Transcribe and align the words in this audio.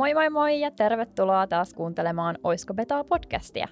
Moi 0.00 0.14
moi 0.14 0.30
moi 0.30 0.60
ja 0.60 0.70
tervetuloa 0.70 1.46
taas 1.46 1.74
kuuntelemaan 1.74 2.38
Oisko 2.44 2.74
Betaa 2.74 3.04
podcastia. 3.04 3.68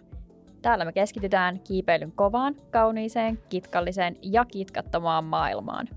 Täällä 0.62 0.84
me 0.84 0.92
keskitytään 0.92 1.60
kiipeilyn 1.60 2.12
kovaan, 2.12 2.54
kauniiseen, 2.70 3.38
kitkalliseen 3.48 4.16
ja 4.22 4.44
kitkattomaan 4.44 5.24
maailmaan. 5.24 5.88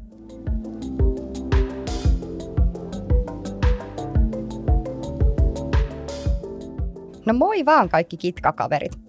No 7.26 7.34
moi 7.34 7.66
vaan 7.66 7.90
kaikki 7.90 8.18
kitkakaverit. 8.18 9.01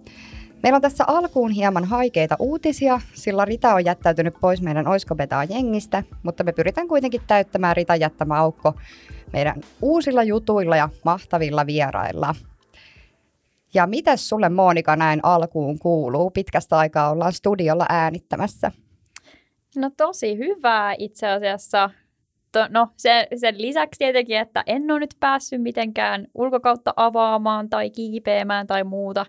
Meillä 0.63 0.77
on 0.77 0.83
tässä 0.83 1.05
alkuun 1.07 1.51
hieman 1.51 1.85
haikeita 1.85 2.37
uutisia, 2.39 3.01
sillä 3.15 3.45
Rita 3.45 3.75
on 3.75 3.85
jättäytynyt 3.85 4.35
pois 4.41 4.63
meidän 4.63 4.89
Oiskobetaa 4.89 5.45
jengistä, 5.45 6.03
mutta 6.23 6.45
me 6.45 6.53
pyritään 6.53 6.89
kuitenkin 6.89 7.21
täyttämään 7.27 7.77
Ritan 7.77 8.00
jättämä 8.00 8.41
aukko 8.41 8.75
meidän 9.33 9.61
uusilla 9.83 10.22
jutuilla 10.22 10.77
ja 10.77 10.89
mahtavilla 11.05 11.67
vierailla. 11.67 12.35
Ja 13.75 13.86
mitäs 13.86 14.29
sulle 14.29 14.49
Monika 14.49 14.96
näin 14.96 15.21
alkuun 15.22 15.79
kuuluu? 15.79 16.31
Pitkästä 16.31 16.79
aikaa 16.79 17.11
ollaan 17.11 17.33
studiolla 17.33 17.86
äänittämässä. 17.89 18.72
No 19.77 19.91
tosi 19.97 20.39
hyvää 20.39 20.94
itse 20.99 21.29
asiassa. 21.29 21.91
No 22.69 22.89
se, 22.97 23.29
sen 23.36 23.63
lisäksi 23.63 23.99
tietenkin, 23.99 24.39
että 24.39 24.64
en 24.67 24.91
ole 24.91 25.00
nyt 25.00 25.17
päässyt 25.21 25.63
mitenkään 25.63 26.27
ulkokautta 26.35 26.94
avaamaan 26.97 27.71
tai 27.71 27.91
kiipeämään 27.91 28.67
tai 28.67 28.85
muuta, 28.85 29.27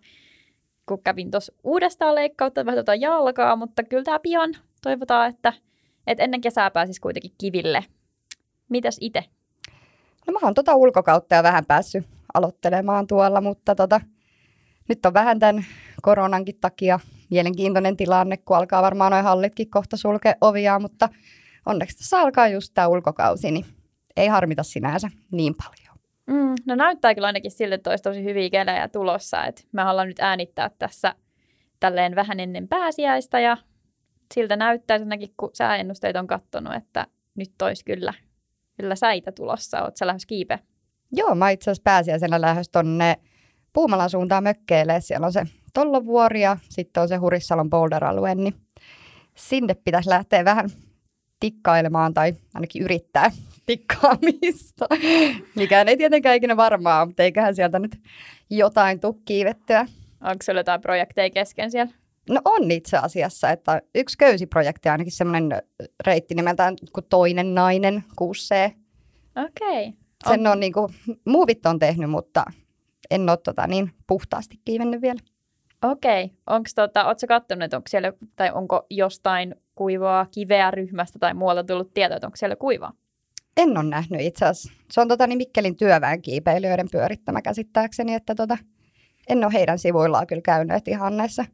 kun 0.85 1.03
kävin 1.03 1.31
tuossa 1.31 1.53
uudestaan 1.63 2.15
leikkautta 2.15 2.65
vähän 2.65 2.77
tuota 2.77 2.95
jalkaa, 2.95 3.55
mutta 3.55 3.83
kyllä 3.83 4.03
tämä 4.03 4.19
pian 4.19 4.53
toivotaan, 4.81 5.29
että, 5.29 5.53
että 6.07 6.23
ennen 6.23 6.41
kesää 6.41 6.71
pääsisi 6.71 7.01
kuitenkin 7.01 7.31
kiville. 7.37 7.85
Mitäs 8.69 8.97
itse? 9.01 9.23
No 10.27 10.33
mä 10.33 10.39
oon 10.41 10.53
tota 10.53 10.75
ulkokautta 10.75 11.35
ja 11.35 11.43
vähän 11.43 11.65
päässyt 11.65 12.05
aloittelemaan 12.33 13.07
tuolla, 13.07 13.41
mutta 13.41 13.75
tota, 13.75 14.01
nyt 14.89 15.05
on 15.05 15.13
vähän 15.13 15.39
tämän 15.39 15.65
koronankin 16.01 16.59
takia 16.61 16.99
mielenkiintoinen 17.29 17.97
tilanne, 17.97 18.37
kun 18.37 18.57
alkaa 18.57 18.81
varmaan 18.81 19.11
noin 19.11 19.23
hallitkin 19.23 19.69
kohta 19.69 19.97
sulkea 19.97 20.35
ovia, 20.41 20.79
mutta 20.79 21.09
onneksi 21.65 21.97
tässä 21.97 22.19
alkaa 22.19 22.47
just 22.47 22.73
tämä 22.73 22.87
ulkokausi, 22.87 23.51
niin 23.51 23.65
ei 24.17 24.27
harmita 24.27 24.63
sinänsä 24.63 25.09
niin 25.31 25.55
paljon. 25.55 25.82
Mm, 26.27 26.55
no 26.65 26.75
näyttää 26.75 27.15
kyllä 27.15 27.27
ainakin 27.27 27.51
siltä, 27.51 27.75
että 27.75 27.89
olisi 27.89 28.03
tosi 28.03 28.23
hyviä 28.23 28.49
kelejä 28.49 28.87
tulossa. 28.87 29.45
että 29.45 29.61
me 29.71 29.81
haluan 29.81 30.07
nyt 30.07 30.19
äänittää 30.19 30.71
tässä 30.79 31.15
tälleen 31.79 32.15
vähän 32.15 32.39
ennen 32.39 32.67
pääsiäistä 32.67 33.39
ja 33.39 33.57
siltä 34.33 34.55
näyttää 34.55 34.97
ainakin, 34.97 35.33
kun 35.37 35.49
sääennusteet 35.53 36.15
on 36.15 36.27
kattonut, 36.27 36.73
että 36.73 37.07
nyt 37.35 37.61
olisi 37.61 37.85
kyllä, 37.85 38.13
kyllä 38.81 38.95
säitä 38.95 39.31
tulossa. 39.31 39.81
Oletko 39.81 39.97
sä 39.97 40.07
lähes 40.07 40.25
kiipe? 40.25 40.59
Joo, 41.11 41.35
mä 41.35 41.49
itse 41.49 41.71
asiassa 41.71 41.83
pääsiäisenä 41.83 42.41
lähes 42.41 42.69
tonne 42.69 43.15
Puumalan 43.73 44.09
suuntaan 44.09 44.43
mökkeille. 44.43 45.01
Siellä 45.01 45.25
on 45.25 45.33
se 45.33 45.43
Tollovuori 45.73 46.41
ja 46.41 46.57
sitten 46.69 47.01
on 47.01 47.07
se 47.07 47.15
Hurissalon 47.15 47.69
boulder-alue, 47.69 48.35
niin 48.35 48.53
sinne 49.35 49.73
pitäisi 49.73 50.09
lähteä 50.09 50.45
vähän 50.45 50.69
tikkailemaan 51.43 52.13
tai 52.13 52.33
ainakin 52.53 52.83
yrittää 52.83 53.31
tikkaamista. 53.65 54.87
Mikään 55.55 55.87
ei 55.89 55.97
tietenkään 55.97 56.35
ikinä 56.35 56.57
varmaa, 56.57 57.05
mutta 57.05 57.23
eiköhän 57.23 57.55
sieltä 57.55 57.79
nyt 57.79 58.01
jotain 58.49 58.99
tuu 58.99 59.21
kiivettyä. 59.25 59.85
Onko 60.21 60.37
sinulla 60.41 60.59
jotain 60.59 60.81
projekteja 60.81 61.29
kesken 61.29 61.71
siellä? 61.71 61.93
No 62.29 62.41
on 62.45 62.71
itse 62.71 62.97
asiassa, 62.97 63.49
että 63.49 63.81
yksi 63.95 64.17
köysiprojekti 64.17 64.89
ainakin 64.89 65.11
semmoinen 65.11 65.61
reitti 66.05 66.35
nimeltään 66.35 66.75
kuin 66.93 67.05
Toinen 67.09 67.55
nainen, 67.55 68.03
6C. 68.21 68.73
Okei. 69.45 69.87
Okay. 69.87 69.93
Sen 70.29 70.47
on, 70.47 70.47
on 70.47 70.59
niin 70.59 70.73
kuin, 70.73 70.93
muuvit 71.25 71.65
on 71.65 71.79
tehnyt, 71.79 72.09
mutta 72.09 72.45
en 73.11 73.29
ole 73.29 73.37
tota 73.37 73.67
niin 73.67 73.91
puhtaasti 74.07 74.59
kiivennyt 74.65 75.01
vielä. 75.01 75.19
Okei. 75.81 76.31
Onko 76.47 76.69
tota, 76.75 77.05
ootko 77.07 77.27
katsonut, 77.27 77.63
että 77.63 77.77
onko 77.77 77.87
siellä, 77.87 78.13
tai 78.35 78.51
onko 78.51 78.85
jostain 78.89 79.55
kuivaa 79.75 80.25
kiveä 80.25 80.71
ryhmästä 80.71 81.19
tai 81.19 81.33
muualta 81.33 81.63
tullut 81.63 81.93
tietoa, 81.93 82.17
että 82.17 82.27
onko 82.27 82.35
siellä 82.35 82.55
kuivaa? 82.55 82.93
En 83.57 83.77
ole 83.77 83.89
nähnyt 83.89 84.21
itse 84.21 84.45
asiassa. 84.45 84.73
Se 84.91 85.01
on 85.01 85.07
tota, 85.07 85.27
niin 85.27 85.37
Mikkelin 85.37 85.75
työväenkiipeilijöiden 85.75 86.87
pyörittämä 86.91 87.41
käsittääkseni, 87.41 88.13
että 88.13 88.35
tota, 88.35 88.57
en 89.29 89.43
ole 89.43 89.53
heidän 89.53 89.79
sivuillaan 89.79 90.27
kyllä 90.27 90.41
käynyt 90.41 90.87
ihan 90.87 91.17
näissä 91.17 91.45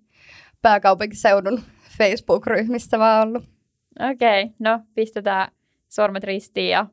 pääkaupunkiseudun 0.62 1.62
Facebook-ryhmissä 1.98 3.00
vaan 3.00 3.28
ollut. 3.28 3.44
Okei, 4.12 4.44
okay. 4.44 4.56
no 4.60 4.80
pistetään 4.96 5.52
sormet 5.90 6.24
ristiin 6.24 6.70
ja 6.70 6.86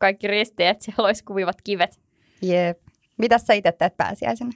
kaikki 0.00 0.26
ristiin, 0.26 0.68
että 0.68 0.84
siellä 0.84 1.06
olisi 1.06 1.24
kuivat 1.24 1.62
kivet. 1.64 2.00
Jep. 2.42 2.78
Mitä 3.16 3.38
sä 3.38 3.54
itse 3.54 3.72
teet 3.72 3.96
pääsiäisenä? 3.96 4.50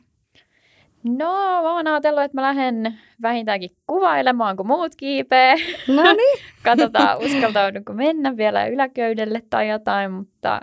No, 1.05 1.63
mä 1.63 1.75
oon 1.75 1.87
ajatellut, 1.87 2.23
että 2.23 2.37
mä 2.37 2.43
lähden 2.43 2.99
vähintäänkin 3.23 3.71
kuvailemaan, 3.87 4.57
kun 4.57 4.67
muut 4.67 4.95
kiipee. 4.97 5.55
No 5.89 6.03
niin. 6.03 6.39
katsotaan, 6.65 7.19
uskaltaudunko 7.19 7.93
mennä 7.93 8.37
vielä 8.37 8.67
yläköydelle 8.67 9.43
tai 9.51 9.69
jotain, 9.69 10.13
mutta 10.13 10.61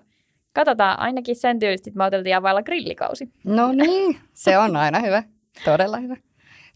katsotaan 0.54 1.00
ainakin 1.00 1.36
sen 1.36 1.60
tyylisesti, 1.60 1.90
että 1.90 2.00
mä 2.00 2.04
ajateltiin 2.04 2.44
vailla 2.44 2.64
grillikausi. 2.64 3.30
No 3.44 3.72
niin, 3.72 4.18
se 4.34 4.58
on 4.58 4.76
aina 4.76 5.00
hyvä. 5.00 5.24
Todella 5.66 5.98
hyvä. 5.98 6.16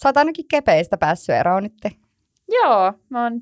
Sä 0.04 0.10
oot 0.10 0.18
ainakin 0.18 0.46
kepeistä 0.50 0.98
päässyt 0.98 1.36
eroon 1.36 1.64
nyt. 1.64 1.94
Joo, 2.48 2.94
mä 3.10 3.24
oon 3.24 3.42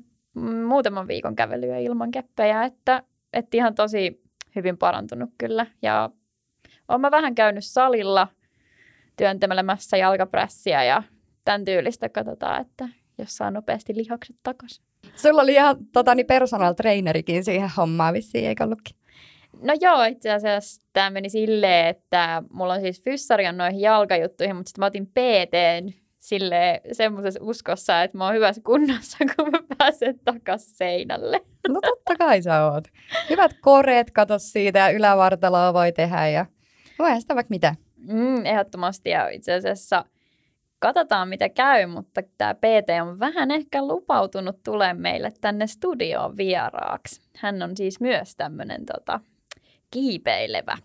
muutaman 0.66 1.08
viikon 1.08 1.36
kävelyä 1.36 1.78
ilman 1.78 2.10
keppejä, 2.10 2.64
että, 2.64 3.02
että 3.32 3.56
ihan 3.56 3.74
tosi 3.74 4.22
hyvin 4.56 4.78
parantunut 4.78 5.30
kyllä. 5.38 5.66
Ja 5.82 6.10
oon 6.88 7.00
mä 7.00 7.10
vähän 7.10 7.34
käynyt 7.34 7.64
salilla 7.64 8.28
työntämässä 9.18 9.96
jalkaprässiä 9.96 10.84
ja 10.84 11.02
tämän 11.44 11.64
tyylistä 11.64 12.08
katsotaan, 12.08 12.60
että 12.60 12.88
jos 13.18 13.36
saa 13.36 13.50
nopeasti 13.50 13.96
lihakset 13.96 14.36
takaisin. 14.42 14.84
Sulla 15.16 15.42
oli 15.42 15.52
ihan 15.52 15.76
tota, 15.92 16.14
niin 16.14 16.26
personal 16.26 16.72
trainerikin 16.72 17.44
siihen 17.44 17.70
hommaan 17.76 18.14
vissiin, 18.14 18.48
eikö 18.48 18.64
ollutkin? 18.64 18.96
No 19.62 19.74
joo, 19.80 20.04
itse 20.04 20.32
asiassa 20.32 20.86
tämä 20.92 21.10
meni 21.10 21.28
silleen, 21.28 21.86
että 21.86 22.42
mulla 22.50 22.74
on 22.74 22.80
siis 22.80 23.02
fyssari 23.02 23.52
noihin 23.52 23.80
jalkajuttuihin, 23.80 24.56
mutta 24.56 24.68
sitten 24.68 24.82
mä 24.82 24.86
otin 24.86 25.06
PT 25.06 25.94
sille 26.18 26.80
semmoisessa 26.92 27.40
uskossa, 27.42 28.02
että 28.02 28.18
mä 28.18 28.24
oon 28.24 28.34
hyvässä 28.34 28.62
kunnossa, 28.64 29.18
kun 29.36 29.50
mä 29.50 29.58
pääsen 29.78 30.18
takas 30.24 30.76
seinälle. 30.76 31.40
No 31.68 31.80
totta 31.80 32.16
kai 32.16 32.42
sä 32.42 32.64
oot. 32.64 32.84
Hyvät 33.30 33.50
koreet, 33.60 34.10
kato 34.10 34.38
siitä 34.38 34.78
ja 34.78 34.90
ylävartaloa 34.90 35.74
voi 35.74 35.92
tehdä 35.92 36.28
ja 36.28 36.46
voi 36.98 37.20
sitä 37.20 37.34
vaikka 37.34 37.50
mitä. 37.50 37.74
Mm, 37.98 38.46
ehdottomasti 38.46 39.10
ja 39.10 39.28
itse 39.28 39.54
asiassa 39.54 40.04
katsotaan 40.78 41.28
mitä 41.28 41.48
käy, 41.48 41.86
mutta 41.86 42.22
tämä 42.38 42.54
PT 42.54 42.88
on 43.02 43.18
vähän 43.18 43.50
ehkä 43.50 43.86
lupautunut 43.86 44.62
tulee 44.62 44.94
meille 44.94 45.32
tänne 45.40 45.66
studioon 45.66 46.36
vieraaksi. 46.36 47.20
Hän 47.36 47.62
on 47.62 47.76
siis 47.76 48.00
myös 48.00 48.36
tämmöinen 48.36 48.86
tota, 48.86 49.20
kiipeilevä 49.90 50.76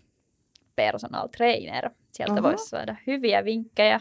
personal 0.76 1.28
trainer. 1.36 1.90
Sieltä 2.12 2.42
voisi 2.42 2.68
saada 2.68 2.96
hyviä 3.06 3.44
vinkkejä 3.44 4.00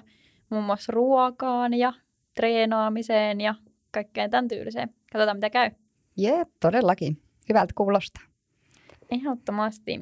muun 0.50 0.64
muassa 0.64 0.94
ruokaan 0.94 1.74
ja 1.74 1.94
treenaamiseen 2.36 3.42
ja 3.42 3.56
kaikkeen 3.92 4.30
tämän 4.30 4.48
tyyliseen. 4.48 4.90
Katsotaan, 5.12 5.38
mitä 5.38 5.50
käy. 5.50 5.72
Jep, 6.18 6.50
todellakin. 6.60 7.22
Hyvältä 7.50 7.74
kuulostaa. 7.78 8.24
Ehdottomasti. 9.12 10.00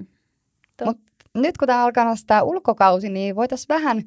Mut 0.86 0.98
nyt 1.36 1.58
kun 1.58 1.68
tämä 1.68 1.84
alkaa 1.84 2.14
tämä 2.28 2.42
ulkokausi, 2.42 3.10
niin 3.10 3.36
voitaisiin 3.36 3.68
vähän, 3.70 4.04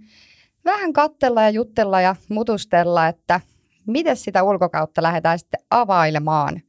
vähän 0.65 0.93
kattella 0.93 1.43
ja 1.43 1.51
juttella 1.51 2.01
ja 2.01 2.17
mutustella, 2.29 3.09
että 3.09 3.41
miten 3.87 4.17
sitä 4.17 4.43
ulkokautta 4.43 5.03
lähdetään 5.03 5.39
sitten 5.39 5.61
availemaan. 5.71 6.62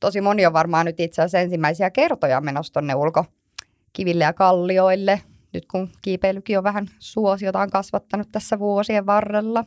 Tosi 0.00 0.20
moni 0.20 0.46
on 0.46 0.52
varmaan 0.52 0.86
nyt 0.86 1.00
itse 1.00 1.22
asiassa 1.22 1.38
ensimmäisiä 1.38 1.90
kertoja 1.90 2.40
menossa 2.40 2.72
tuonne 2.72 2.94
ulkokiville 2.94 4.24
ja 4.24 4.32
kallioille, 4.32 5.20
nyt 5.52 5.66
kun 5.66 5.88
kiipeilykin 6.02 6.58
on 6.58 6.64
vähän 6.64 6.86
suosiotaan 6.98 7.70
kasvattanut 7.70 8.28
tässä 8.32 8.58
vuosien 8.58 9.06
varrella. 9.06 9.64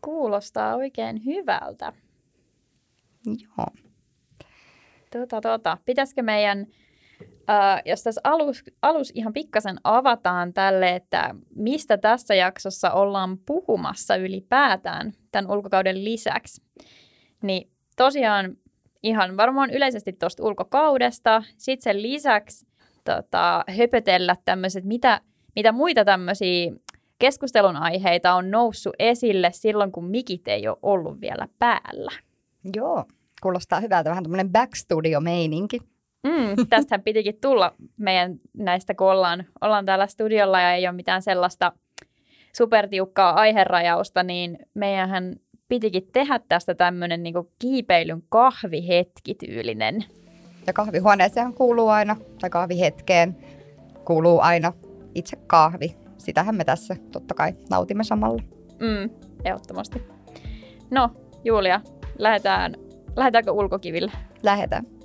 Kuulostaa 0.00 0.76
oikein 0.76 1.24
hyvältä. 1.24 1.92
Joo. 3.26 3.66
Tota, 5.10 5.40
tota. 5.40 5.78
Pitäisikö 5.84 6.22
meidän, 6.22 6.66
äh, 7.50 7.82
jos 7.84 8.02
tässä 8.02 8.20
alus, 8.24 8.64
alus 8.82 9.12
ihan 9.14 9.32
pikkasen 9.32 9.76
avataan 9.84 10.52
tälle, 10.52 10.94
että 10.94 11.34
mistä 11.54 11.98
tässä 11.98 12.34
jaksossa 12.34 12.90
ollaan 12.90 13.38
puhumassa 13.38 14.16
ylipäätään 14.16 15.12
tämän 15.32 15.50
ulkokauden 15.50 16.04
lisäksi, 16.04 16.62
niin 17.42 17.70
tosiaan 17.96 18.56
ihan 19.02 19.36
varmaan 19.36 19.70
yleisesti 19.70 20.12
tuosta 20.12 20.44
ulkokaudesta. 20.44 21.42
Sitten 21.56 21.82
sen 21.82 22.02
lisäksi 22.02 22.66
tota, 23.04 23.64
höpötellä 23.78 24.36
tämmöiset, 24.44 24.84
mitä, 24.84 25.20
mitä 25.56 25.72
muita 25.72 26.04
tämmöisiä 26.04 26.72
keskustelun 27.18 27.76
aiheita 27.76 28.34
on 28.34 28.50
noussut 28.50 28.94
esille 28.98 29.50
silloin, 29.52 29.92
kun 29.92 30.04
mikit 30.04 30.48
ei 30.48 30.68
ole 30.68 30.78
ollut 30.82 31.20
vielä 31.20 31.48
päällä. 31.58 32.12
Joo, 32.76 33.04
kuulostaa 33.42 33.80
hyvältä. 33.80 34.10
Vähän 34.10 34.24
tämmöinen 34.24 34.50
backstudio-meininki. 34.50 35.91
Mm, 36.26 36.66
tästähän 36.68 37.02
pitikin 37.02 37.38
tulla 37.40 37.74
meidän 37.96 38.40
näistä, 38.52 38.94
kun 38.94 39.10
ollaan, 39.10 39.44
ollaan 39.60 39.84
täällä 39.84 40.06
studiolla 40.06 40.60
ja 40.60 40.72
ei 40.72 40.86
ole 40.86 40.96
mitään 40.96 41.22
sellaista 41.22 41.72
supertiukkaa 42.56 43.34
aiherajausta, 43.34 44.22
niin 44.22 44.58
meidän 44.74 45.34
pitikin 45.68 46.08
tehdä 46.12 46.40
tästä 46.48 46.74
tämmöinen 46.74 47.22
niin 47.22 47.34
kiipeilyn 47.58 48.22
kahvihetkityylinen. 48.28 50.04
Ja 50.66 50.72
kahvihuoneeseen 50.72 51.54
kuuluu 51.54 51.88
aina, 51.88 52.16
tai 52.40 52.50
kahvihetkeen 52.50 53.36
kuuluu 54.04 54.40
aina 54.40 54.72
itse 55.14 55.36
kahvi. 55.36 55.96
Sitähän 56.18 56.54
me 56.54 56.64
tässä 56.64 56.96
totta 57.12 57.34
kai 57.34 57.52
nautimme 57.70 58.04
samalla. 58.04 58.42
Mm, 58.78 59.10
ehdottomasti. 59.44 60.02
No, 60.90 61.10
Julia, 61.44 61.80
lähdetään, 62.18 62.74
lähdetäänkö 63.16 63.52
ulkokiville? 63.52 64.12
Lähdetään. 64.42 65.01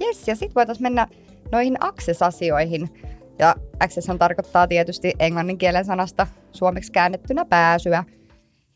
Jes, 0.00 0.28
ja 0.28 0.36
sitten 0.36 0.54
voitaisiin 0.54 0.82
mennä 0.82 1.08
noihin 1.52 1.76
access-asioihin. 1.80 3.02
Ja 3.38 3.54
access 3.80 4.08
tarkoittaa 4.18 4.66
tietysti 4.66 5.12
englannin 5.18 5.58
kielen 5.58 5.84
sanasta 5.84 6.26
suomeksi 6.52 6.92
käännettynä 6.92 7.44
pääsyä. 7.44 8.04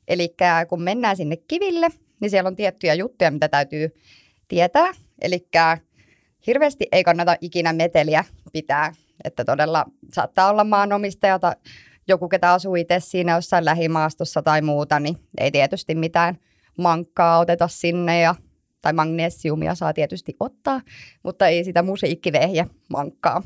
Eli 0.09 0.35
kun 0.69 0.83
mennään 0.83 1.17
sinne 1.17 1.37
kiville, 1.37 1.89
niin 2.21 2.31
siellä 2.31 2.49
on 2.49 2.57
tiettyjä 2.57 2.95
juttuja, 2.95 3.31
mitä 3.31 3.49
täytyy 3.49 3.95
tietää. 4.49 4.93
Eli 5.21 5.49
hirveästi 6.47 6.89
ei 6.93 7.05
kannata 7.05 7.37
ikinä 7.41 7.73
meteliä 7.73 8.25
pitää, 8.53 8.93
että 9.25 9.45
todella 9.45 9.85
saattaa 10.13 10.51
olla 10.51 10.65
maanomistaja 10.65 11.39
tai 11.39 11.55
joku, 12.09 12.29
ketä 12.29 12.53
asuu 12.53 12.75
itse 12.75 13.01
siinä 13.01 13.35
jossain 13.35 13.65
lähimaastossa 13.65 14.43
tai 14.43 14.63
muuta, 14.63 15.01
niin 15.01 15.17
ei 15.39 15.51
tietysti 15.51 15.95
mitään 15.95 16.39
mankkaa 16.79 17.39
oteta 17.39 17.69
sinne 17.69 18.21
ja 18.21 18.35
tai 18.82 18.93
magnesiumia 18.93 19.75
saa 19.75 19.93
tietysti 19.93 20.37
ottaa, 20.41 20.81
mutta 21.23 21.47
ei 21.47 21.65
sitä 21.65 21.82
musiikkivehjä 21.82 22.67
mankkaa 22.88 23.43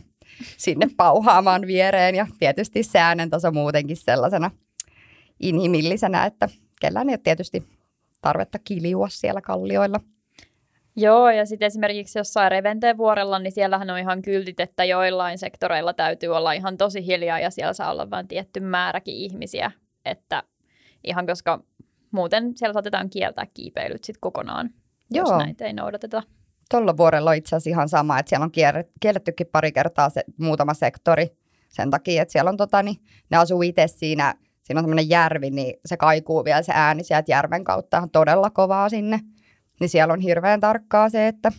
sinne 0.57 0.87
pauhaamaan 0.97 1.67
viereen 1.67 2.15
ja 2.15 2.27
tietysti 2.39 2.83
se 2.83 2.99
taso 3.31 3.53
muutenkin 3.53 3.97
sellaisena 3.97 4.51
inhimillisenä, 5.41 6.25
että 6.25 6.49
kellään 6.81 7.09
ei 7.09 7.13
ole 7.13 7.21
tietysti 7.25 7.65
tarvetta 8.21 8.59
kiljua 8.65 9.09
siellä 9.09 9.41
kallioilla. 9.41 10.01
Joo, 10.97 11.31
ja 11.31 11.47
sitten 11.47 11.67
esimerkiksi 11.67 12.19
jossain 12.19 12.51
Reventeen 12.51 12.97
vuorella, 12.97 13.39
niin 13.39 13.53
siellähän 13.53 13.91
on 13.91 13.99
ihan 13.99 14.23
kyltit, 14.23 14.61
että 14.61 14.85
joillain 14.85 15.39
sektoreilla 15.39 15.93
täytyy 15.93 16.29
olla 16.29 16.53
ihan 16.53 16.77
tosi 16.77 17.07
hiljaa 17.07 17.41
ja 17.41 17.51
siellä 17.51 17.73
saa 17.73 17.91
olla 17.91 18.11
vain 18.11 18.29
tietty 18.29 18.61
määräkin 18.61 19.15
ihmisiä, 19.15 19.71
että 20.05 20.43
ihan 21.05 21.27
koska 21.27 21.63
muuten 22.11 22.57
siellä 22.57 22.73
saatetaan 22.73 23.11
kieltää 23.11 23.47
kiipeilyt 23.55 24.05
sitten 24.05 24.21
kokonaan, 24.21 24.71
Joo. 25.11 25.27
jos 25.27 25.39
näitä 25.39 25.65
ei 25.65 25.73
noudateta. 25.73 26.23
Tuolla 26.71 26.97
vuorella 26.97 27.31
on 27.31 27.37
itse 27.37 27.57
asiassa 27.57 27.71
ihan 27.71 27.89
sama, 27.89 28.19
että 28.19 28.31
siellä 28.31 28.45
on 28.45 28.53
kiellettykin 29.01 29.47
pari 29.53 29.73
kertaa 29.73 30.11
se 30.11 30.25
muutama 30.39 30.75
sektori 30.75 31.37
sen 31.69 31.91
takia, 31.91 32.23
että 32.23 32.33
siellä 32.33 32.49
on 32.49 32.57
tota, 32.57 32.83
niin, 32.83 32.97
ne 33.31 33.37
asuu 33.37 33.63
itse 33.63 33.87
siinä, 33.87 34.35
siinä 34.63 34.79
on 34.79 34.85
tämmöinen 34.85 35.09
järvi, 35.09 35.51
niin 35.51 35.75
se 35.87 35.97
kaikuu 35.97 36.45
vielä 36.45 36.63
se 36.63 36.73
ääni 36.75 37.05
sieltä 37.05 37.33
järven 37.33 37.65
kautta 37.65 38.01
on 38.01 38.11
todella 38.11 38.51
kovaa 38.51 38.89
sinne. 38.89 39.21
Niin 39.81 39.89
siellä 39.89 40.13
on 40.13 40.21
hirveän 40.21 40.61
tarkkaa 40.61 41.09
se, 41.09 41.29
että 41.29 41.53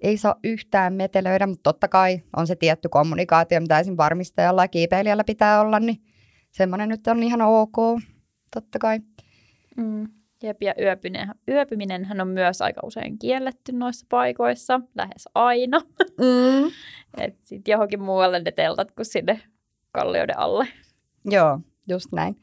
ei 0.00 0.16
saa 0.16 0.34
yhtään 0.44 0.92
metelöidä, 0.92 1.46
mutta 1.46 1.62
totta 1.62 1.88
kai 1.88 2.22
on 2.36 2.46
se 2.46 2.56
tietty 2.56 2.88
kommunikaatio, 2.88 3.60
mitä 3.60 3.78
esim. 3.78 3.96
varmistajalla 3.96 4.64
ja 4.64 4.68
kiipeilijällä 4.68 5.24
pitää 5.24 5.60
olla, 5.60 5.80
niin 5.80 6.02
semmoinen 6.50 6.88
nyt 6.88 7.06
on 7.06 7.22
ihan 7.22 7.42
ok, 7.42 7.76
totta 8.54 8.78
kai. 8.78 9.00
Mm. 9.76 10.08
Jep, 10.42 10.62
ja 10.62 10.74
yöpyminen, 10.80 11.34
yöpyminenhän 11.48 12.20
on 12.20 12.28
myös 12.28 12.62
aika 12.62 12.80
usein 12.84 13.18
kielletty 13.18 13.72
noissa 13.72 14.06
paikoissa, 14.08 14.80
lähes 14.94 15.28
aina. 15.34 15.80
Mm. 16.18 16.70
että 17.24 17.40
sitten 17.44 17.72
johonkin 17.72 18.02
muualle 18.02 18.40
ne 18.40 18.52
teltat 18.52 18.90
kuin 18.90 19.06
sinne 19.06 19.40
kallioiden 19.92 20.38
alle. 20.38 20.68
Joo, 21.24 21.60
just 21.88 22.12
näin. 22.12 22.36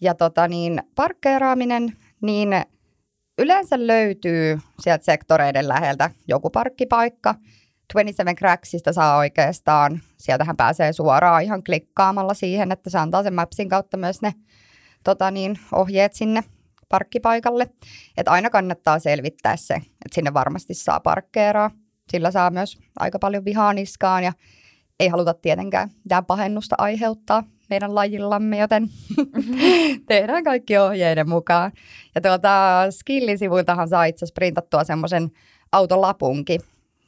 Ja 0.00 0.14
tota 0.14 0.48
niin, 0.48 0.82
parkkeeraaminen, 0.94 1.92
niin 2.20 2.48
yleensä 3.38 3.86
löytyy 3.86 4.58
sieltä 4.80 5.04
sektoreiden 5.04 5.68
läheltä 5.68 6.10
joku 6.28 6.50
parkkipaikka. 6.50 7.34
27 7.92 8.36
Cracksista 8.36 8.92
saa 8.92 9.16
oikeastaan, 9.16 10.00
sieltähän 10.16 10.56
pääsee 10.56 10.92
suoraan 10.92 11.42
ihan 11.42 11.64
klikkaamalla 11.64 12.34
siihen, 12.34 12.72
että 12.72 12.90
se 12.90 12.98
antaa 12.98 13.22
sen 13.22 13.34
Mapsin 13.34 13.68
kautta 13.68 13.96
myös 13.96 14.22
ne 14.22 14.34
tota 15.04 15.30
niin, 15.30 15.58
ohjeet 15.72 16.12
sinne 16.12 16.42
parkkipaikalle. 16.92 17.70
Että 18.16 18.30
aina 18.30 18.50
kannattaa 18.50 18.98
selvittää 18.98 19.56
se, 19.56 19.74
että 19.74 20.14
sinne 20.14 20.34
varmasti 20.34 20.74
saa 20.74 21.00
parkkeeraa. 21.00 21.70
Sillä 22.10 22.30
saa 22.30 22.50
myös 22.50 22.78
aika 22.98 23.18
paljon 23.18 23.44
vihaa 23.44 23.72
niskaan 23.72 24.24
ja 24.24 24.32
ei 25.00 25.08
haluta 25.08 25.34
tietenkään 25.34 25.90
mitään 26.04 26.24
pahennusta 26.24 26.74
aiheuttaa 26.78 27.42
meidän 27.70 27.94
lajillamme, 27.94 28.58
joten 28.58 28.88
tehdään 30.08 30.44
kaikki 30.44 30.78
ohjeiden 30.78 31.28
mukaan. 31.28 31.72
Ja 32.14 32.20
tuota, 32.20 32.50
Skillin-sivuiltahan 32.90 33.88
saa 33.88 34.04
itse 34.04 34.18
asiassa 34.18 34.34
printattua 34.34 34.84
semmoisen 34.84 35.30
autolapunkin, 35.72 36.60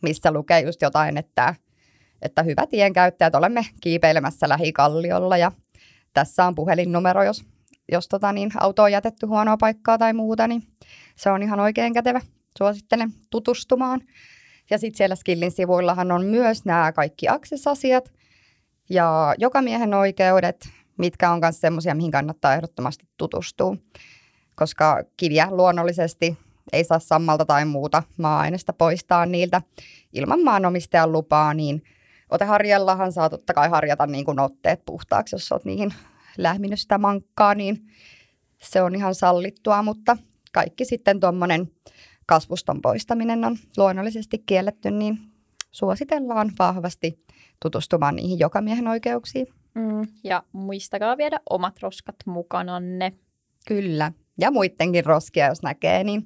missä 0.02 0.32
lukee 0.32 0.60
just 0.60 0.82
jotain, 0.82 1.16
että, 1.16 1.54
että 2.22 2.42
hyvä 2.42 2.66
tienkäyttäjät, 2.66 3.34
olemme 3.34 3.66
kiipeilemässä 3.80 4.48
lähikalliolla 4.48 5.36
ja 5.36 5.52
tässä 6.14 6.44
on 6.44 6.54
puhelinnumero, 6.54 7.22
jos 7.22 7.44
jos 7.92 8.08
tota, 8.08 8.32
niin, 8.32 8.50
auto 8.60 8.82
on 8.82 8.92
jätetty 8.92 9.26
huonoa 9.26 9.56
paikkaa 9.56 9.98
tai 9.98 10.12
muuta, 10.12 10.48
niin 10.48 10.62
se 11.16 11.30
on 11.30 11.42
ihan 11.42 11.60
oikein 11.60 11.94
kätevä. 11.94 12.20
Suosittelen 12.58 13.12
tutustumaan. 13.30 14.00
Ja 14.70 14.78
sitten 14.78 14.96
siellä 14.96 15.16
Skillin 15.16 15.50
sivuillahan 15.50 16.12
on 16.12 16.24
myös 16.24 16.64
nämä 16.64 16.92
kaikki 16.92 17.28
access-asiat 17.28 18.12
ja 18.90 19.34
jokamiehen 19.38 19.94
oikeudet, 19.94 20.68
mitkä 20.98 21.30
on 21.30 21.40
myös 21.40 21.60
semmoisia, 21.60 21.94
mihin 21.94 22.10
kannattaa 22.10 22.54
ehdottomasti 22.54 23.08
tutustua. 23.16 23.76
Koska 24.54 25.02
kiviä 25.16 25.48
luonnollisesti 25.50 26.38
ei 26.72 26.84
saa 26.84 26.98
sammalta 26.98 27.44
tai 27.44 27.64
muuta 27.64 28.02
maa-aineesta 28.18 28.72
poistaa 28.72 29.26
niiltä 29.26 29.62
ilman 30.12 30.42
maanomistajan 30.44 31.12
lupaa, 31.12 31.54
niin 31.54 31.82
oteharjallahan 32.30 33.12
saa 33.12 33.30
totta 33.30 33.54
kai 33.54 33.68
harjata 33.68 34.06
niin 34.06 34.40
otteet 34.40 34.84
puhtaaksi, 34.86 35.34
jos 35.34 35.52
olet 35.52 35.64
niihin 35.64 35.94
lähminyt 36.38 36.80
sitä 36.80 36.98
mankkaa, 36.98 37.54
niin 37.54 37.86
se 38.62 38.82
on 38.82 38.94
ihan 38.94 39.14
sallittua, 39.14 39.82
mutta 39.82 40.16
kaikki 40.52 40.84
sitten 40.84 41.20
tuommoinen 41.20 41.70
kasvuston 42.26 42.82
poistaminen 42.82 43.44
on 43.44 43.56
luonnollisesti 43.76 44.38
kielletty, 44.46 44.90
niin 44.90 45.18
suositellaan 45.70 46.52
vahvasti 46.58 47.24
tutustumaan 47.62 48.16
niihin 48.16 48.38
jokamiehen 48.38 48.88
oikeuksiin. 48.88 49.46
Mm, 49.74 50.06
ja 50.24 50.42
muistakaa 50.52 51.16
viedä 51.16 51.40
omat 51.50 51.82
roskat 51.82 52.16
mukananne. 52.26 53.12
Kyllä. 53.68 54.12
Ja 54.40 54.50
muidenkin 54.50 55.04
roskia, 55.04 55.46
jos 55.46 55.62
näkee, 55.62 56.04
niin 56.04 56.22